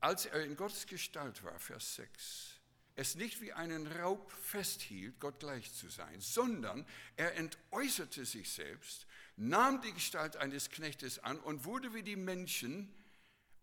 als 0.04 0.26
er 0.26 0.44
in 0.44 0.54
Gottes 0.54 0.87
Gestalt 0.87 1.42
war, 1.44 1.59
Vers 1.59 1.94
6, 1.94 2.53
es 2.96 3.16
nicht 3.16 3.40
wie 3.40 3.52
einen 3.52 3.86
Raub 3.86 4.30
festhielt, 4.30 5.18
Gott 5.18 5.40
gleich 5.40 5.72
zu 5.72 5.88
sein, 5.88 6.20
sondern 6.20 6.86
er 7.16 7.34
entäußerte 7.36 8.24
sich 8.24 8.50
selbst, 8.52 9.06
nahm 9.36 9.80
die 9.80 9.92
Gestalt 9.92 10.36
eines 10.36 10.70
Knechtes 10.70 11.18
an 11.18 11.40
und 11.40 11.64
wurde 11.64 11.92
wie 11.94 12.02
die 12.02 12.16
Menschen 12.16 12.94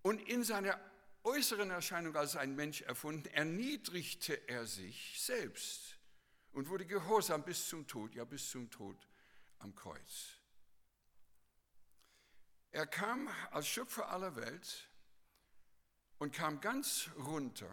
und 0.01 0.19
in 0.27 0.43
seiner 0.43 0.79
äußeren 1.23 1.69
Erscheinung 1.69 2.15
als 2.15 2.35
ein 2.35 2.55
Mensch 2.55 2.81
erfunden, 2.81 3.27
erniedrigte 3.27 4.47
er 4.49 4.65
sich 4.65 5.21
selbst 5.21 5.97
und 6.51 6.67
wurde 6.67 6.85
gehorsam 6.85 7.43
bis 7.43 7.67
zum 7.67 7.87
Tod, 7.87 8.15
ja 8.15 8.25
bis 8.25 8.49
zum 8.49 8.69
Tod 8.69 8.97
am 9.59 9.73
Kreuz. 9.75 10.41
Er 12.71 12.87
kam 12.87 13.29
als 13.51 13.67
Schöpfer 13.67 14.09
aller 14.09 14.35
Welt 14.35 14.89
und 16.17 16.33
kam 16.33 16.59
ganz 16.61 17.09
runter 17.17 17.69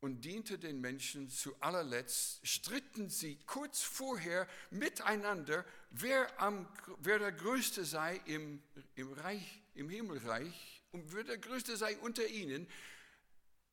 und 0.00 0.24
diente 0.24 0.58
den 0.58 0.80
Menschen 0.80 1.28
zu 1.28 1.54
allerletzt, 1.60 2.40
stritten 2.46 3.10
sie 3.10 3.38
kurz 3.46 3.82
vorher 3.82 4.48
miteinander, 4.70 5.64
wer, 5.90 6.40
am, 6.40 6.66
wer 6.98 7.18
der 7.18 7.32
Größte 7.32 7.84
sei 7.84 8.16
im, 8.24 8.62
im, 8.94 9.12
Reich, 9.12 9.62
im 9.74 9.90
Himmelreich 9.90 10.82
und 10.92 11.12
wer 11.12 11.24
der 11.24 11.38
Größte 11.38 11.76
sei 11.76 11.98
unter 11.98 12.26
ihnen. 12.26 12.66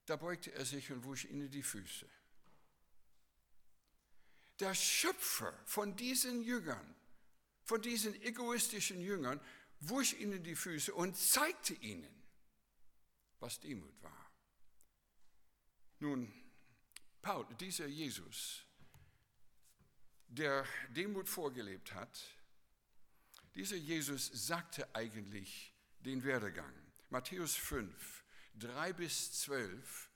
Da 0.05 0.17
beugte 0.17 0.51
er 0.53 0.65
sich 0.65 0.91
und 0.91 1.03
wusch 1.05 1.25
ihnen 1.25 1.50
die 1.50 1.63
Füße. 1.63 2.10
Der 4.60 4.74
Schöpfer 4.74 5.53
von 5.65 5.96
diesen 5.96 6.41
Jüngern, 6.41 6.96
von 7.63 7.81
diesen 7.81 8.19
egoistischen 8.22 9.00
Jüngern, 9.00 9.39
wusch 9.79 10.13
ihnen 10.13 10.43
die 10.43 10.55
Füße 10.55 10.93
und 10.93 11.15
zeigte 11.15 11.74
ihnen, 11.75 12.10
was 13.39 13.60
Demut 13.60 14.01
war. 14.01 14.26
Nun, 16.00 16.32
Paul, 17.22 17.46
dieser 17.60 17.88
Jesus, 17.88 18.63
der 20.27 20.66
Demut 20.89 21.27
vorgelebt 21.27 21.94
hat, 21.94 22.20
dieser 23.56 23.77
Jesus 23.77 24.27
sagte 24.34 24.88
eigentlich 24.94 25.74
den 26.01 26.24
Werdegang. 26.24 26.74
Matthäus 27.10 27.56
5, 27.56 28.24
3 28.56 28.94
bis 28.94 29.32
12, 29.42 30.10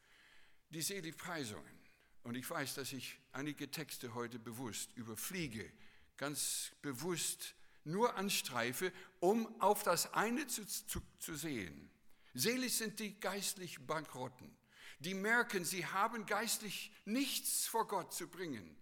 die 0.70 0.82
Seligpreisungen. 0.82 1.80
Und 2.24 2.36
ich 2.36 2.48
weiß, 2.48 2.76
dass 2.76 2.94
ich 2.94 3.18
einige 3.32 3.72
Texte 3.72 4.14
heute 4.14 4.38
bewusst 4.38 4.96
überfliege, 4.96 5.72
ganz 6.18 6.74
bewusst 6.84 7.56
nur 7.84 8.16
anstreife, 8.16 8.94
um 9.20 9.60
auf 9.60 9.82
das 9.82 10.14
eine 10.14 10.46
zu, 10.46 10.64
zu, 10.68 11.02
zu 11.18 11.36
sehen. 11.36 11.90
Selig 12.36 12.78
sind 12.78 13.00
die 13.00 13.20
geistlich 13.20 13.80
Bankrotten 13.88 14.56
die 15.02 15.16
merken, 15.16 15.66
sie 15.66 15.86
haben 15.86 16.26
geistlich 16.26 16.92
nichts 17.06 17.66
vor 17.66 17.88
Gott 17.88 18.14
zu 18.14 18.28
bringen. 18.28 18.78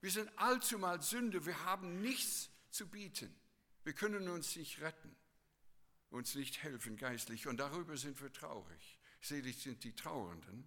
Wir 0.00 0.10
sind 0.10 0.30
allzumal 0.36 1.00
Sünde, 1.00 1.46
wir 1.46 1.64
haben 1.64 2.00
nichts 2.00 2.50
zu 2.70 2.88
bieten. 2.88 3.34
Wir 3.84 3.92
können 3.92 4.28
uns 4.28 4.56
nicht 4.56 4.80
retten, 4.80 5.14
uns 6.10 6.34
nicht 6.34 6.62
helfen 6.62 6.96
geistlich 6.96 7.46
und 7.46 7.58
darüber 7.58 7.96
sind 7.96 8.20
wir 8.20 8.32
traurig. 8.32 8.98
Selig 9.20 9.62
sind 9.62 9.84
die 9.84 9.94
Trauernden. 9.94 10.66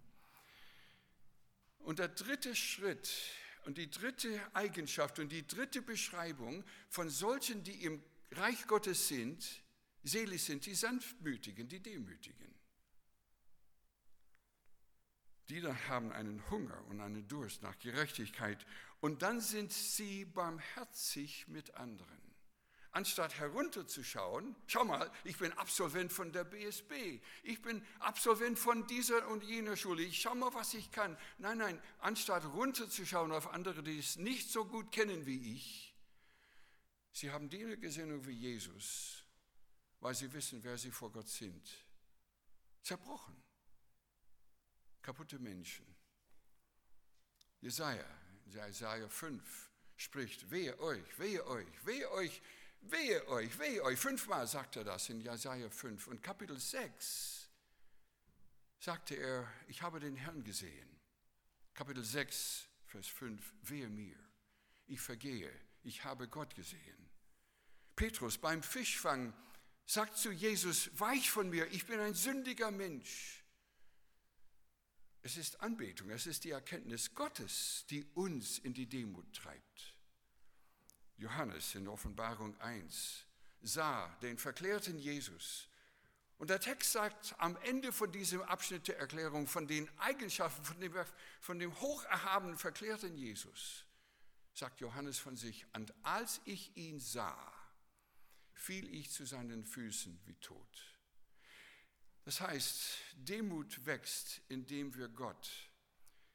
Und 1.80 1.98
der 1.98 2.08
dritte 2.08 2.56
Schritt 2.56 3.12
und 3.64 3.78
die 3.78 3.90
dritte 3.90 4.40
Eigenschaft 4.54 5.18
und 5.18 5.30
die 5.30 5.46
dritte 5.46 5.82
Beschreibung 5.82 6.64
von 6.88 7.10
solchen, 7.10 7.62
die 7.62 7.84
im 7.84 8.02
Reich 8.32 8.66
Gottes 8.66 9.08
sind, 9.08 9.62
selig 10.02 10.44
sind 10.44 10.66
die 10.66 10.74
Sanftmütigen, 10.74 11.68
die 11.68 11.80
Demütigen. 11.80 12.57
Die 15.48 15.62
haben 15.66 16.12
einen 16.12 16.48
Hunger 16.50 16.84
und 16.88 17.00
einen 17.00 17.26
Durst 17.26 17.62
nach 17.62 17.78
Gerechtigkeit 17.78 18.66
und 19.00 19.22
dann 19.22 19.40
sind 19.40 19.72
sie 19.72 20.26
barmherzig 20.26 21.48
mit 21.48 21.74
anderen. 21.74 22.18
Anstatt 22.90 23.38
herunterzuschauen, 23.38 24.56
schau 24.66 24.84
mal, 24.84 25.10
ich 25.24 25.38
bin 25.38 25.52
Absolvent 25.52 26.12
von 26.12 26.32
der 26.32 26.44
BSB, 26.44 27.20
ich 27.44 27.62
bin 27.62 27.82
Absolvent 28.00 28.58
von 28.58 28.86
dieser 28.86 29.28
und 29.28 29.44
jener 29.44 29.76
Schule, 29.76 30.02
ich 30.02 30.20
schau 30.20 30.34
mal, 30.34 30.52
was 30.52 30.74
ich 30.74 30.90
kann. 30.90 31.16
Nein, 31.38 31.58
nein, 31.58 31.82
anstatt 32.00 32.44
runterzuschauen 32.44 33.32
auf 33.32 33.48
andere, 33.52 33.82
die 33.82 33.98
es 33.98 34.16
nicht 34.16 34.50
so 34.50 34.64
gut 34.64 34.90
kennen 34.90 35.26
wie 35.26 35.54
ich, 35.54 35.94
sie 37.12 37.30
haben 37.30 37.48
die 37.48 37.78
Gesinnung 37.78 38.26
wie 38.26 38.32
Jesus, 38.32 39.24
weil 40.00 40.14
sie 40.14 40.32
wissen, 40.32 40.62
wer 40.64 40.76
sie 40.76 40.90
vor 40.90 41.12
Gott 41.12 41.28
sind. 41.28 41.70
Zerbrochen 42.82 43.47
kaputte 45.08 45.38
Menschen. 45.38 45.86
Jesaja, 47.62 48.04
Jesaja 48.44 49.08
5 49.08 49.70
spricht, 49.96 50.50
wehe 50.50 50.78
euch, 50.80 51.18
wehe 51.18 51.46
euch, 51.46 51.86
wehe 51.86 52.10
euch, 52.10 52.42
wehe 52.82 53.26
euch, 53.28 53.58
wehe 53.58 53.82
euch. 53.84 53.98
Fünfmal 53.98 54.46
sagt 54.46 54.76
er 54.76 54.84
das 54.84 55.08
in 55.08 55.22
Jesaja 55.22 55.70
5. 55.70 56.08
Und 56.08 56.22
Kapitel 56.22 56.58
6 56.58 57.48
sagte 58.80 59.14
er, 59.14 59.50
ich 59.66 59.80
habe 59.80 59.98
den 59.98 60.14
Herrn 60.14 60.44
gesehen. 60.44 61.00
Kapitel 61.72 62.04
6, 62.04 62.68
Vers 62.84 63.06
5, 63.06 63.54
wehe 63.62 63.88
mir, 63.88 64.18
ich 64.88 65.00
vergehe, 65.00 65.50
ich 65.84 66.04
habe 66.04 66.28
Gott 66.28 66.54
gesehen. 66.54 67.08
Petrus 67.96 68.36
beim 68.36 68.62
Fischfang 68.62 69.32
sagt 69.86 70.18
zu 70.18 70.30
Jesus, 70.32 70.90
weich 71.00 71.30
von 71.30 71.48
mir, 71.48 71.66
ich 71.72 71.86
bin 71.86 71.98
ein 71.98 72.12
sündiger 72.12 72.70
Mensch. 72.70 73.37
Es 75.22 75.36
ist 75.36 75.60
Anbetung, 75.60 76.10
es 76.10 76.26
ist 76.26 76.44
die 76.44 76.50
Erkenntnis 76.50 77.14
Gottes, 77.14 77.84
die 77.90 78.04
uns 78.14 78.58
in 78.58 78.72
die 78.72 78.86
Demut 78.86 79.32
treibt. 79.34 79.94
Johannes 81.16 81.74
in 81.74 81.88
Offenbarung 81.88 82.58
1 82.60 83.24
sah 83.60 84.08
den 84.22 84.38
verklärten 84.38 84.98
Jesus. 84.98 85.68
Und 86.38 86.50
der 86.50 86.60
Text 86.60 86.92
sagt 86.92 87.34
am 87.38 87.56
Ende 87.62 87.92
von 87.92 88.12
diesem 88.12 88.42
Abschnitt 88.42 88.86
der 88.86 88.98
Erklärung 88.98 89.48
von 89.48 89.66
den 89.66 89.88
Eigenschaften 89.98 90.64
von 90.64 90.80
dem, 90.80 90.94
von 91.40 91.58
dem 91.58 91.80
hocherhabenen, 91.80 92.56
verklärten 92.56 93.16
Jesus, 93.16 93.84
sagt 94.54 94.80
Johannes 94.80 95.18
von 95.18 95.36
sich, 95.36 95.66
und 95.74 95.92
als 96.04 96.40
ich 96.44 96.76
ihn 96.76 97.00
sah, 97.00 97.52
fiel 98.52 98.88
ich 98.94 99.10
zu 99.10 99.26
seinen 99.26 99.64
Füßen 99.64 100.20
wie 100.26 100.34
tot. 100.36 100.97
Das 102.28 102.42
heißt, 102.42 102.98
Demut 103.14 103.86
wächst, 103.86 104.42
indem 104.50 104.94
wir 104.94 105.08
Gott 105.08 105.50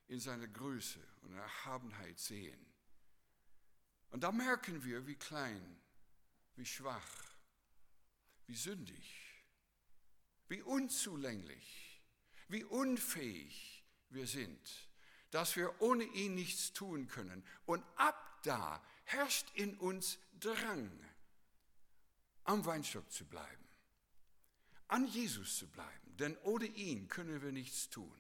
in 0.08 0.20
seiner 0.20 0.48
Größe 0.48 1.00
und 1.22 1.36
Erhabenheit 1.36 2.18
sehen. 2.18 2.66
Und 4.10 4.24
da 4.24 4.32
merken 4.32 4.84
wir, 4.84 5.06
wie 5.06 5.14
klein, 5.14 5.80
wie 6.56 6.66
schwach, 6.66 7.36
wie 8.48 8.56
sündig, 8.56 9.46
wie 10.48 10.64
unzulänglich, 10.64 12.02
wie 12.48 12.64
unfähig 12.64 13.86
wir 14.10 14.26
sind, 14.26 14.90
dass 15.30 15.56
wir 15.56 15.80
ohne 15.80 16.06
ihn 16.06 16.34
nichts 16.34 16.74
tun 16.74 17.08
können. 17.08 17.46
Und 17.68 17.86
ab 17.98 18.42
da 18.42 18.84
herrscht 19.04 19.46
in 19.54 19.78
uns 19.78 20.18
Drang, 20.40 20.90
am 22.46 22.66
Weinstock 22.66 23.12
zu 23.12 23.26
bleiben 23.26 23.63
an 24.94 25.08
Jesus 25.08 25.58
zu 25.58 25.68
bleiben, 25.68 26.18
denn 26.18 26.38
ohne 26.44 26.66
ihn 26.66 27.08
können 27.08 27.42
wir 27.42 27.52
nichts 27.52 27.90
tun. 27.90 28.16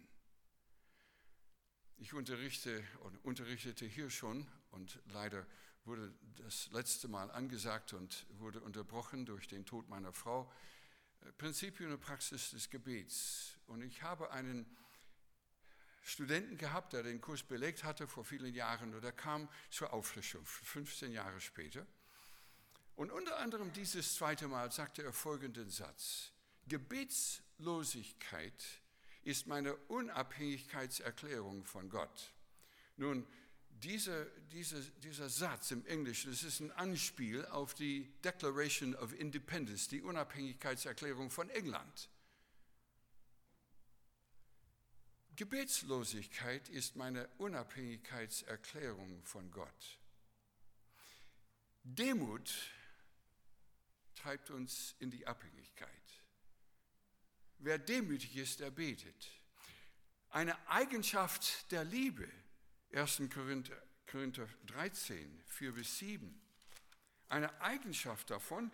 Ich 1.97 2.15
unterrichte 2.15 2.83
und 3.01 3.23
unterrichtete 3.23 3.85
hier 3.85 4.09
schon 4.09 4.47
und 4.71 4.99
leider 5.05 5.45
wurde 5.85 6.11
das 6.37 6.71
letzte 6.71 7.07
Mal 7.07 7.29
angesagt 7.29 7.93
und 7.93 8.25
wurde 8.39 8.59
unterbrochen 8.59 9.23
durch 9.27 9.47
den 9.47 9.67
Tod 9.67 9.87
meiner 9.87 10.13
Frau. 10.13 10.51
Äh, 11.21 11.31
Prinzipien 11.33 11.91
und 11.91 11.99
Praxis 11.99 12.49
des 12.49 12.71
Gebets. 12.71 13.59
Und 13.67 13.83
ich 13.83 14.01
habe 14.01 14.31
einen 14.31 14.65
Studenten 16.01 16.57
gehabt, 16.57 16.93
der 16.93 17.03
den 17.03 17.21
Kurs 17.21 17.43
belegt 17.43 17.83
hatte 17.83 18.07
vor 18.07 18.25
vielen 18.25 18.55
Jahren 18.55 18.95
und 18.95 19.03
er 19.03 19.11
kam 19.11 19.47
zur 19.69 19.93
Auffrischung, 19.93 20.43
15 20.43 21.11
Jahre 21.11 21.39
später. 21.39 21.85
Und 22.95 23.11
unter 23.11 23.37
anderem 23.37 23.71
dieses 23.73 24.15
zweite 24.15 24.47
Mal 24.47 24.71
sagte 24.71 25.03
er 25.03 25.13
folgenden 25.13 25.69
Satz. 25.69 26.32
Gebetslosigkeit 26.67 28.63
ist 29.23 29.47
meine 29.47 29.75
Unabhängigkeitserklärung 29.75 31.65
von 31.65 31.89
Gott. 31.89 32.33
Nun, 32.97 33.25
dieser, 33.69 34.25
dieser, 34.51 34.81
dieser 35.03 35.29
Satz 35.29 35.71
im 35.71 35.85
Englischen, 35.85 36.31
das 36.31 36.43
ist 36.43 36.59
ein 36.59 36.71
Anspiel 36.71 37.45
auf 37.47 37.73
die 37.73 38.11
Declaration 38.23 38.95
of 38.95 39.13
Independence, 39.13 39.87
die 39.87 40.01
Unabhängigkeitserklärung 40.01 41.29
von 41.29 41.49
England. 41.49 42.09
Gebetslosigkeit 45.35 46.69
ist 46.69 46.95
meine 46.95 47.27
Unabhängigkeitserklärung 47.39 49.23
von 49.23 49.49
Gott. 49.51 49.99
Demut 51.83 52.53
treibt 54.15 54.51
uns 54.51 54.95
in 54.99 55.09
die 55.09 55.25
Abhängigkeit. 55.25 55.89
Wer 57.63 57.79
demütig 57.79 58.35
ist, 58.35 58.59
der 58.59 58.71
betet. 58.71 59.31
Eine 60.31 60.67
Eigenschaft 60.67 61.71
der 61.71 61.85
Liebe, 61.85 62.29
1. 62.91 63.21
Korinther, 63.33 63.81
Korinther 64.05 64.49
13, 64.65 65.41
4 65.47 65.71
bis 65.71 65.97
7. 65.99 66.41
Eine 67.29 67.61
Eigenschaft 67.61 68.29
davon, 68.29 68.69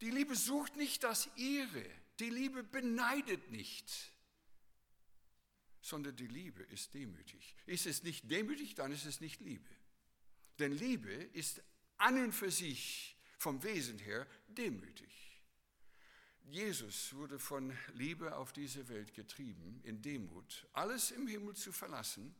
die 0.00 0.10
Liebe 0.10 0.34
sucht 0.34 0.74
nicht 0.74 1.04
das 1.04 1.30
ihre, 1.36 1.84
die 2.18 2.30
Liebe 2.30 2.64
beneidet 2.64 3.52
nicht. 3.52 4.12
sondern 5.80 6.16
die 6.16 6.26
Liebe 6.26 6.64
ist 6.64 6.92
demütig. 6.94 7.54
Ist 7.66 7.86
es 7.86 8.02
nicht 8.02 8.28
demütig, 8.28 8.74
dann 8.74 8.90
ist 8.90 9.06
es 9.06 9.20
nicht 9.20 9.40
Liebe. 9.40 9.70
Denn 10.58 10.72
Liebe 10.72 11.12
ist 11.12 11.62
an 11.96 12.22
und 12.22 12.32
für 12.32 12.50
sich 12.50 13.16
vom 13.38 13.62
Wesen 13.62 13.98
her 14.00 14.26
demütig. 14.48 15.27
Jesus 16.50 17.12
wurde 17.12 17.38
von 17.38 17.76
Liebe 17.92 18.34
auf 18.34 18.52
diese 18.52 18.88
Welt 18.88 19.12
getrieben, 19.12 19.80
in 19.84 20.00
Demut, 20.00 20.66
alles 20.72 21.10
im 21.10 21.26
Himmel 21.26 21.54
zu 21.54 21.72
verlassen, 21.72 22.34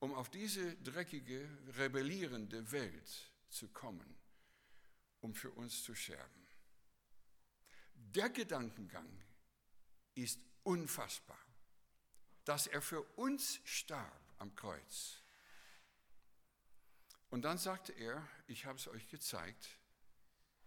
um 0.00 0.12
auf 0.14 0.30
diese 0.30 0.74
dreckige, 0.78 1.48
rebellierende 1.76 2.72
Welt 2.72 3.32
zu 3.50 3.68
kommen, 3.68 4.18
um 5.20 5.32
für 5.32 5.50
uns 5.52 5.84
zu 5.84 5.94
sterben. 5.94 6.48
Der 7.94 8.30
Gedankengang 8.30 9.08
ist 10.16 10.40
unfassbar, 10.64 11.38
dass 12.44 12.66
er 12.66 12.82
für 12.82 13.02
uns 13.16 13.60
starb 13.64 14.34
am 14.38 14.54
Kreuz. 14.56 15.22
Und 17.30 17.42
dann 17.42 17.58
sagte 17.58 17.92
er, 17.92 18.26
ich 18.48 18.64
habe 18.64 18.78
es 18.78 18.88
euch 18.88 19.06
gezeigt, 19.08 19.78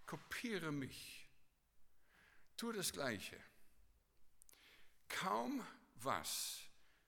kopiere 0.06 0.72
mich, 0.72 1.21
tu 2.62 2.71
das 2.71 2.93
Gleiche. 2.93 3.41
Kaum 5.10 5.65
was 5.95 6.60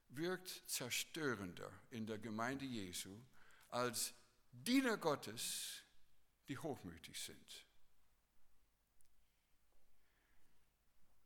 wirkt 0.09 0.49
zerstörender 0.65 1.71
in 1.91 2.07
der 2.07 2.17
Gemeinde 2.17 2.65
Jesu 2.65 3.15
als 3.69 4.15
Diener 4.51 4.97
Gottes, 4.97 5.83
die 6.47 6.57
hochmütig 6.57 7.19
sind. 7.19 7.67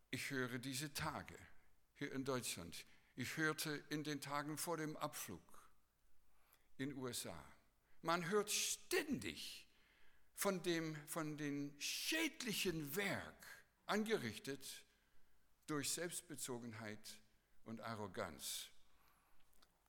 Ich 0.10 0.30
höre 0.30 0.60
diese 0.60 0.94
Tage 0.94 1.40
hier 1.96 2.12
in 2.12 2.26
Deutschland. 2.26 2.86
Ich 3.16 3.38
hörte 3.38 3.82
in 3.88 4.04
den 4.04 4.20
Tagen 4.20 4.58
vor 4.58 4.76
dem 4.76 4.98
Abflug 4.98 5.70
in 6.78 6.98
USA. 6.98 7.46
Man 8.02 8.28
hört 8.28 8.52
ständig 8.52 9.66
von 10.34 10.62
dem 10.64 10.98
von 11.08 11.38
den 11.38 11.80
schädlichen 11.80 12.94
Werk 12.98 13.57
angerichtet 13.88 14.84
durch 15.66 15.90
Selbstbezogenheit 15.92 17.20
und 17.66 17.82
Arroganz 17.82 18.70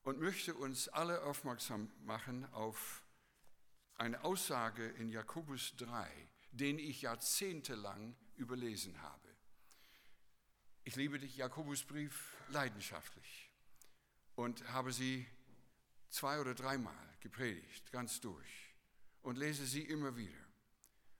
und 0.02 0.20
möchte 0.20 0.54
uns 0.54 0.88
alle 0.88 1.22
aufmerksam 1.22 1.90
machen 2.00 2.44
auf 2.52 3.04
eine 3.96 4.22
Aussage 4.24 4.86
in 4.86 5.08
Jakobus 5.08 5.74
3, 5.76 6.08
den 6.52 6.78
ich 6.78 7.02
jahrzehntelang 7.02 8.16
überlesen 8.36 9.02
habe. 9.02 9.28
Ich 10.84 10.96
liebe 10.96 11.18
den 11.18 11.28
Jakobusbrief 11.34 12.36
leidenschaftlich 12.48 13.52
und 14.36 14.66
habe 14.72 14.92
sie 14.92 15.26
zwei 16.08 16.40
oder 16.40 16.54
dreimal 16.54 16.94
gepredigt, 17.20 17.90
ganz 17.92 18.20
durch, 18.20 18.74
und 19.22 19.36
lese 19.36 19.66
sie 19.66 19.82
immer 19.82 20.16
wieder. 20.16 20.38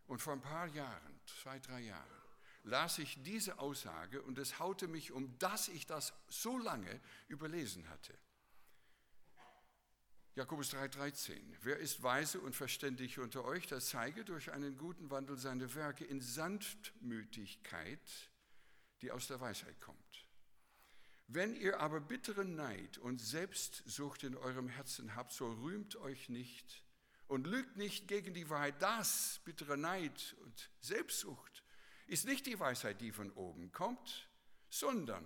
Und 0.07 0.23
vor 0.23 0.33
ein 0.33 0.41
paar 0.41 0.69
Jahren, 0.69 1.21
zwei, 1.27 1.59
drei 1.59 1.81
Jahren, 1.81 2.18
las 2.65 2.99
ich 2.99 3.23
diese 3.23 3.59
Aussage 3.59 4.23
und 4.23 4.39
es 4.39 4.59
haute 4.59 4.89
mich 4.89 5.13
um, 5.13 5.39
dass 5.39 5.69
ich 5.69 5.87
das 5.87 6.13
so 6.29 6.59
lange 6.59 7.01
überlesen 7.29 7.89
hatte. 7.89 8.17
Jakobus 10.35 10.73
3,13. 10.73 11.41
Wer 11.63 11.79
ist 11.79 12.03
weise 12.03 12.41
und 12.41 12.55
verständig 12.55 13.19
unter 13.19 13.45
euch, 13.45 13.67
der 13.67 13.81
zeige 13.81 14.25
durch 14.25 14.53
einen 14.53 14.79
guten 14.79 15.11
Wandel 15.11 15.37
seine 15.37 15.75
Werke 15.75 16.05
in 16.05 16.21
Sanftmütigkeit 16.21 18.31
die 19.03 19.11
aus 19.11 19.27
der 19.27 19.41
Weisheit 19.41 19.81
kommt. 19.81 19.99
Wenn 21.27 21.55
ihr 21.55 21.81
aber 21.81 22.01
bitteren 22.01 22.55
Neid 22.55 22.99
und 22.99 23.21
Selbstsucht 23.21 24.25
in 24.25 24.37
eurem 24.37 24.69
Herzen 24.69 25.15
habt, 25.15 25.33
so 25.33 25.53
rühmt 25.53 25.97
euch 25.97 26.29
nicht 26.29 26.85
und 27.27 27.47
lügt 27.47 27.77
nicht 27.77 28.09
gegen 28.09 28.33
die 28.33 28.49
Wahrheit. 28.49 28.81
Das, 28.81 29.41
bittere 29.45 29.77
Neid 29.77 30.37
und 30.45 30.71
Selbstsucht, 30.81 31.63
ist 32.09 32.25
nicht 32.25 32.47
die 32.47 32.59
Weisheit, 32.59 33.01
die 33.01 33.13
von 33.13 33.31
oben 33.33 33.71
kommt, 33.71 34.29
sondern 34.71 35.25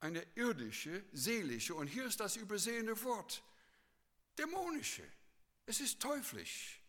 eine 0.00 0.24
irdische, 0.34 1.04
seelische, 1.12 1.74
und 1.74 1.86
hier 1.86 2.06
ist 2.06 2.20
das 2.20 2.36
übersehene 2.36 3.02
Wort, 3.02 3.42
dämonische. 4.38 5.10
Es 5.66 5.80
ist 5.80 6.00
teuflisch. 6.00 6.80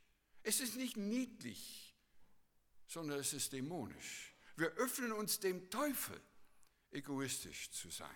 Es 0.44 0.60
ist 0.60 0.76
nicht 0.76 0.98
niedlich, 0.98 1.96
sondern 2.86 3.20
es 3.20 3.34
ist 3.34 3.54
dämonisch. 3.54 4.36
Wir 4.58 4.68
öffnen 4.74 5.14
uns 5.14 5.40
dem 5.40 5.70
Teufel, 5.70 6.20
egoistisch 6.92 7.72
zu 7.72 7.90
sein. 7.90 8.10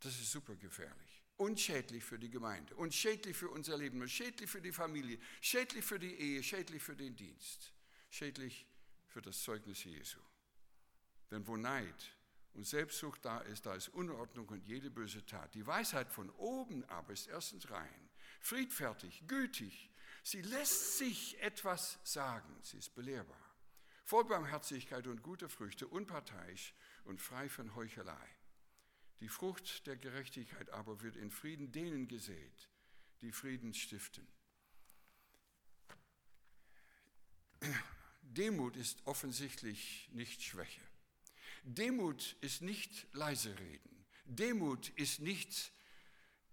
Das 0.00 0.18
ist 0.18 0.32
super 0.32 0.56
gefährlich. 0.56 1.24
Unschädlich 1.36 2.02
für 2.02 2.18
die 2.18 2.30
Gemeinde, 2.30 2.74
unschädlich 2.74 3.36
für 3.36 3.50
unser 3.50 3.78
Leben, 3.78 4.06
schädlich 4.08 4.50
für 4.50 4.60
die 4.60 4.72
Familie, 4.72 5.20
schädlich 5.40 5.84
für 5.84 6.00
die 6.00 6.12
Ehe, 6.12 6.42
schädlich 6.42 6.82
für 6.82 6.96
den 6.96 7.14
Dienst, 7.14 7.72
schädlich 8.10 8.66
für 9.08 9.22
das 9.22 9.42
Zeugnis 9.42 9.84
Jesu. 9.84 10.20
Denn 11.30 11.46
wo 11.46 11.56
Neid 11.56 12.16
und 12.54 12.66
Selbstsucht 12.66 13.24
da 13.24 13.40
ist, 13.40 13.66
da 13.66 13.74
ist 13.74 13.88
Unordnung 13.88 14.48
und 14.48 14.64
jede 14.64 14.90
böse 14.90 15.24
Tat. 15.26 15.54
Die 15.54 15.66
Weisheit 15.66 16.10
von 16.10 16.30
oben 16.30 16.84
aber 16.84 17.12
ist 17.12 17.26
erstens 17.26 17.70
rein, 17.70 18.10
friedfertig, 18.40 19.24
gütig. 19.26 19.90
Sie 20.22 20.42
lässt 20.42 20.98
sich 20.98 21.40
etwas 21.42 21.98
sagen, 22.04 22.56
sie 22.62 22.78
ist 22.78 22.94
belehrbar 22.94 23.48
voll 24.08 24.24
Barmherzigkeit 24.24 25.06
und 25.06 25.22
gute 25.22 25.50
Früchte, 25.50 25.86
unparteiisch 25.86 26.72
und 27.04 27.20
frei 27.20 27.50
von 27.50 27.74
Heuchelei. 27.74 28.28
Die 29.20 29.28
Frucht 29.28 29.86
der 29.86 29.96
Gerechtigkeit 29.96 30.70
aber 30.70 31.02
wird 31.02 31.16
in 31.16 31.30
Frieden 31.30 31.72
denen 31.72 32.08
gesät, 32.08 32.70
die 33.20 33.32
Frieden 33.32 33.74
stiften. 33.74 34.26
Demut 38.30 38.76
ist 38.76 39.06
offensichtlich 39.06 40.08
nicht 40.12 40.42
Schwäche. 40.42 40.82
Demut 41.64 42.36
ist 42.40 42.62
nicht 42.62 43.06
leise 43.12 43.58
reden. 43.58 44.06
Demut 44.24 44.90
ist 44.90 45.20
nicht 45.20 45.72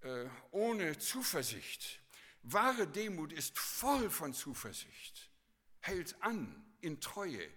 äh, 0.01 0.25
ohne 0.51 0.97
Zuversicht. 0.97 2.01
Wahre 2.43 2.87
Demut 2.87 3.33
ist 3.33 3.57
voll 3.57 4.09
von 4.09 4.33
Zuversicht, 4.33 5.31
hält 5.81 6.21
an, 6.21 6.63
in 6.81 7.01
Treue, 7.01 7.49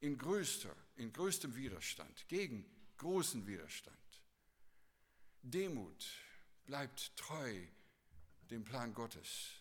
in, 0.00 0.16
größter, 0.16 0.74
in 0.96 1.12
größtem 1.12 1.56
Widerstand, 1.56 2.26
gegen 2.28 2.64
großen 2.96 3.46
Widerstand. 3.46 3.96
Demut 5.42 6.06
bleibt 6.64 7.16
treu 7.16 7.66
dem 8.50 8.64
Plan 8.64 8.94
Gottes. 8.94 9.57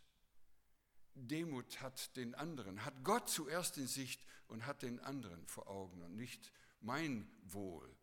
Demut 1.18 1.82
hat 1.82 2.16
den 2.16 2.36
anderen, 2.36 2.86
hat 2.86 3.04
Gott 3.04 3.30
zuerst 3.30 3.78
in 3.78 3.88
Sicht 3.88 4.22
und 4.48 4.66
hat 4.66 4.82
den 4.82 5.00
anderen 5.00 5.46
vor 5.48 5.68
Augen 5.68 6.02
und 6.02 6.16
nicht 6.16 6.52
mein 6.80 7.30
Wohl 7.44 7.96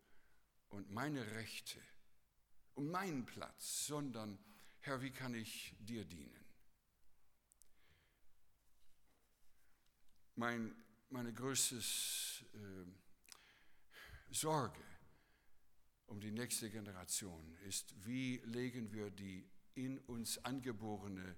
und 0.69 0.91
meine 0.91 1.31
Rechte 1.31 1.79
und 2.73 2.89
meinen 2.89 3.25
Platz, 3.25 3.87
sondern 3.87 4.37
Herr, 4.79 5.01
wie 5.01 5.11
kann 5.11 5.33
ich 5.33 5.75
dir 5.79 6.05
dienen? 6.05 6.45
Mein 10.35 10.75
meine 11.09 11.33
größte 11.33 11.77
äh, 11.77 12.85
Sorge 14.31 14.81
um 16.07 16.19
die 16.19 16.31
nächste 16.31 16.69
Generation 16.69 17.55
ist, 17.67 17.95
wie 18.05 18.41
legen 18.45 18.91
wir 18.91 19.09
die 19.09 19.49
in 19.75 19.97
uns 19.99 20.37
angeborene 20.43 21.35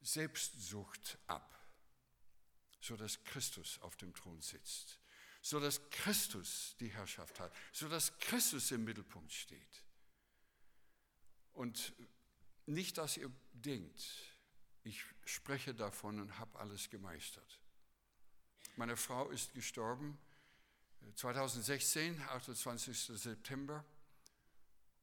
Selbstsucht 0.00 1.18
ab, 1.26 1.58
sodass 2.80 3.22
Christus 3.24 3.78
auf 3.80 3.96
dem 3.96 4.14
Thron 4.14 4.40
sitzt, 4.40 4.98
sodass 5.42 5.80
Christus 5.90 6.76
die 6.80 6.88
Herrschaft 6.88 7.40
hat, 7.40 7.52
sodass 7.72 8.16
Christus 8.18 8.70
im 8.70 8.84
Mittelpunkt 8.84 9.32
steht. 9.32 9.82
Und 11.52 11.92
nicht, 12.66 12.98
dass 12.98 13.16
ihr 13.16 13.30
denkt, 13.52 14.02
ich 14.82 15.04
spreche 15.24 15.74
davon 15.74 16.20
und 16.20 16.38
habe 16.38 16.58
alles 16.58 16.88
gemeistert. 16.88 17.60
Meine 18.76 18.96
Frau 18.96 19.28
ist 19.30 19.52
gestorben 19.52 20.18
2016, 21.14 22.18
äh, 22.18 22.22
28. 22.24 23.16
September. 23.16 23.84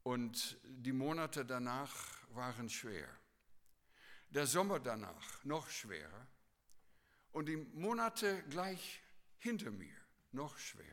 Und 0.03 0.57
die 0.63 0.93
Monate 0.93 1.45
danach 1.45 1.93
waren 2.29 2.69
schwer. 2.69 3.09
Der 4.29 4.47
Sommer 4.47 4.79
danach 4.79 5.43
noch 5.43 5.69
schwerer. 5.69 6.27
Und 7.31 7.47
die 7.47 7.57
Monate 7.57 8.43
gleich 8.49 9.01
hinter 9.37 9.71
mir 9.71 9.95
noch 10.31 10.57
schwerer. 10.57 10.87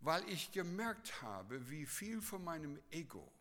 Weil 0.00 0.28
ich 0.28 0.52
gemerkt 0.52 1.22
habe, 1.22 1.68
wie 1.70 1.86
viel 1.86 2.22
von 2.22 2.44
meinem 2.44 2.80
Ego, 2.90 3.32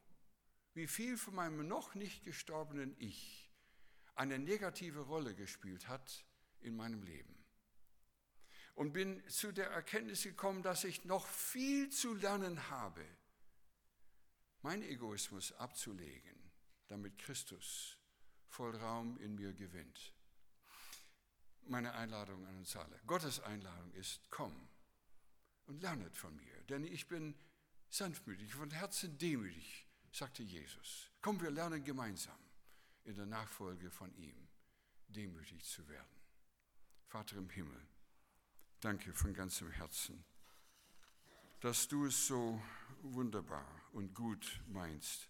wie 0.74 0.88
viel 0.88 1.18
von 1.18 1.36
meinem 1.36 1.68
noch 1.68 1.96
nicht 1.96 2.24
gestorbenen 2.24 2.96
Ich 3.00 3.52
eine 4.16 4.40
negative 4.40 5.02
Rolle 5.02 5.36
gespielt 5.36 5.88
hat 5.88 6.26
in 6.62 6.76
meinem 6.76 7.04
Leben 7.04 7.38
und 8.78 8.94
bin 8.94 9.28
zu 9.28 9.52
der 9.52 9.72
Erkenntnis 9.72 10.22
gekommen, 10.22 10.62
dass 10.62 10.84
ich 10.84 11.04
noch 11.04 11.26
viel 11.26 11.90
zu 11.90 12.14
lernen 12.14 12.70
habe, 12.70 13.04
meinen 14.62 14.84
Egoismus 14.84 15.52
abzulegen, 15.54 16.52
damit 16.88 17.18
Christus 17.18 17.97
voll 18.48 18.76
Raum 18.76 19.18
in 19.18 19.36
mir 19.36 19.54
gewinnt. 19.54 20.14
Meine 21.68 21.94
Einladung 21.94 22.46
an 22.48 22.58
uns 22.58 22.76
alle, 22.76 23.00
Gottes 23.06 23.40
Einladung 23.42 23.92
ist, 23.94 24.30
komm 24.30 24.70
und 25.66 25.82
lernet 25.82 26.16
von 26.16 26.36
mir, 26.36 26.62
denn 26.70 26.86
ich 26.86 27.08
bin 27.08 27.36
sanftmütig, 27.90 28.54
von 28.54 28.72
Herzen 28.72 29.18
demütig, 29.18 29.86
sagte 30.12 30.44
Jesus. 30.44 31.12
Komm, 31.22 31.42
wir 31.42 31.52
lernen 31.52 31.84
gemeinsam 31.84 32.40
in 33.04 33.16
der 33.16 33.26
Nachfolge 33.26 33.92
von 33.92 34.14
ihm 34.16 34.48
demütig 35.08 35.64
zu 35.66 35.88
werden. 35.88 36.22
Vater 37.08 37.38
im 37.38 37.50
Himmel, 37.50 37.88
danke 38.80 39.14
von 39.14 39.34
ganzem 39.34 39.72
Herzen, 39.72 40.24
dass 41.62 41.88
du 41.88 42.06
es 42.06 42.28
so 42.28 42.62
wunderbar 43.02 43.68
und 43.94 44.14
gut 44.14 44.62
meinst 44.68 45.30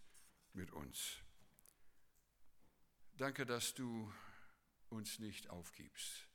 mit 0.53 0.71
uns. 0.71 1.17
Danke, 3.17 3.47
dass 3.47 3.73
du 3.73 4.13
uns 4.89 5.17
nicht 5.17 5.49
aufgibst. 5.49 6.27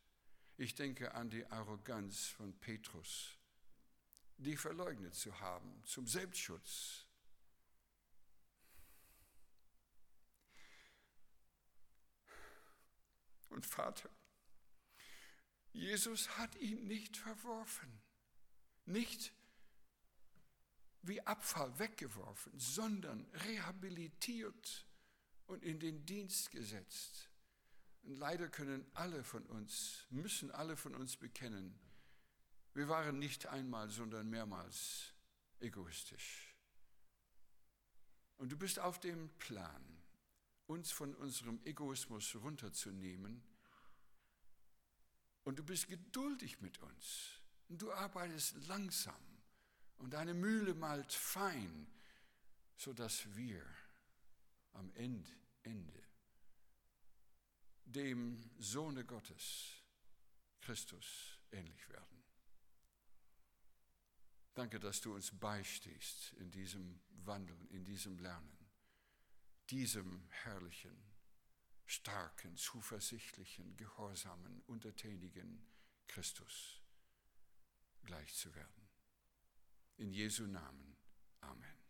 Ich 0.57 0.75
denke 0.75 1.15
an 1.15 1.31
die 1.31 1.47
Arroganz 1.47 2.27
von 2.27 2.59
Petrus, 2.59 3.39
die 4.37 4.57
verleugnet 4.57 5.15
zu 5.15 5.39
haben 5.39 5.81
zum 5.85 6.09
Selbstschutz. 6.09 7.07
Und 13.51 13.65
Vater, 13.65 14.11
Jesus 15.73 16.37
hat 16.37 16.57
ihn 16.57 16.89
nicht 16.89 17.17
verworfen, 17.17 18.03
nicht 18.87 19.33
wie 21.03 21.21
Abfall 21.21 21.79
weggeworfen, 21.79 22.59
sondern 22.59 23.25
rehabilitiert 23.45 24.85
und 25.47 25.63
in 25.65 25.79
den 25.79 26.05
Dienst 26.07 26.51
gesetzt. 26.51 27.31
Und 28.03 28.17
leider 28.17 28.49
können 28.49 28.85
alle 28.95 29.23
von 29.23 29.45
uns, 29.47 30.07
müssen 30.11 30.51
alle 30.51 30.77
von 30.77 30.95
uns 30.95 31.17
bekennen, 31.17 31.79
wir 32.75 32.89
waren 32.89 33.19
nicht 33.19 33.47
einmal, 33.47 33.91
sondern 33.91 34.31
mehrmals 34.31 35.13
egoistisch. 35.61 36.57
Und 38.39 38.51
du 38.51 38.57
bist 38.57 38.79
auf 38.79 38.99
dem 38.99 39.29
Plan, 39.39 40.03
uns 40.67 40.91
von 40.91 41.15
unserem 41.15 41.61
Egoismus 41.65 42.35
runterzunehmen. 42.35 43.43
Und 45.45 45.59
du 45.59 45.65
bist 45.65 45.89
geduldig 45.89 46.61
mit 46.61 46.79
uns. 46.79 47.41
Und 47.69 47.83
du 47.83 47.93
arbeitest 47.93 48.67
langsam. 48.67 49.21
Und 49.99 50.15
deine 50.15 50.35
Mühle 50.35 50.75
malt 50.75 51.13
fein, 51.13 51.87
sodass 52.77 53.37
wir 53.37 53.65
am 54.73 54.93
Ende, 54.95 55.31
Ende 55.63 56.03
dem 57.93 58.51
Sohne 58.59 59.05
Gottes, 59.05 59.83
Christus, 60.61 61.39
ähnlich 61.51 61.89
werden. 61.89 62.23
Danke, 64.55 64.79
dass 64.79 65.01
du 65.01 65.15
uns 65.15 65.31
beistehst 65.39 66.33
in 66.35 66.51
diesem 66.51 67.01
Wandeln, 67.25 67.69
in 67.69 67.85
diesem 67.85 68.19
Lernen, 68.19 68.71
diesem 69.71 70.29
herrlichen, 70.31 70.97
starken, 71.87 72.57
zuversichtlichen, 72.57 73.77
gehorsamen, 73.77 74.63
untertänigen 74.67 75.67
Christus 76.07 76.83
gleich 78.05 78.35
zu 78.35 78.55
werden. 78.55 78.89
In 79.97 80.13
Jesu 80.13 80.47
Namen. 80.47 80.97
Amen. 81.41 81.82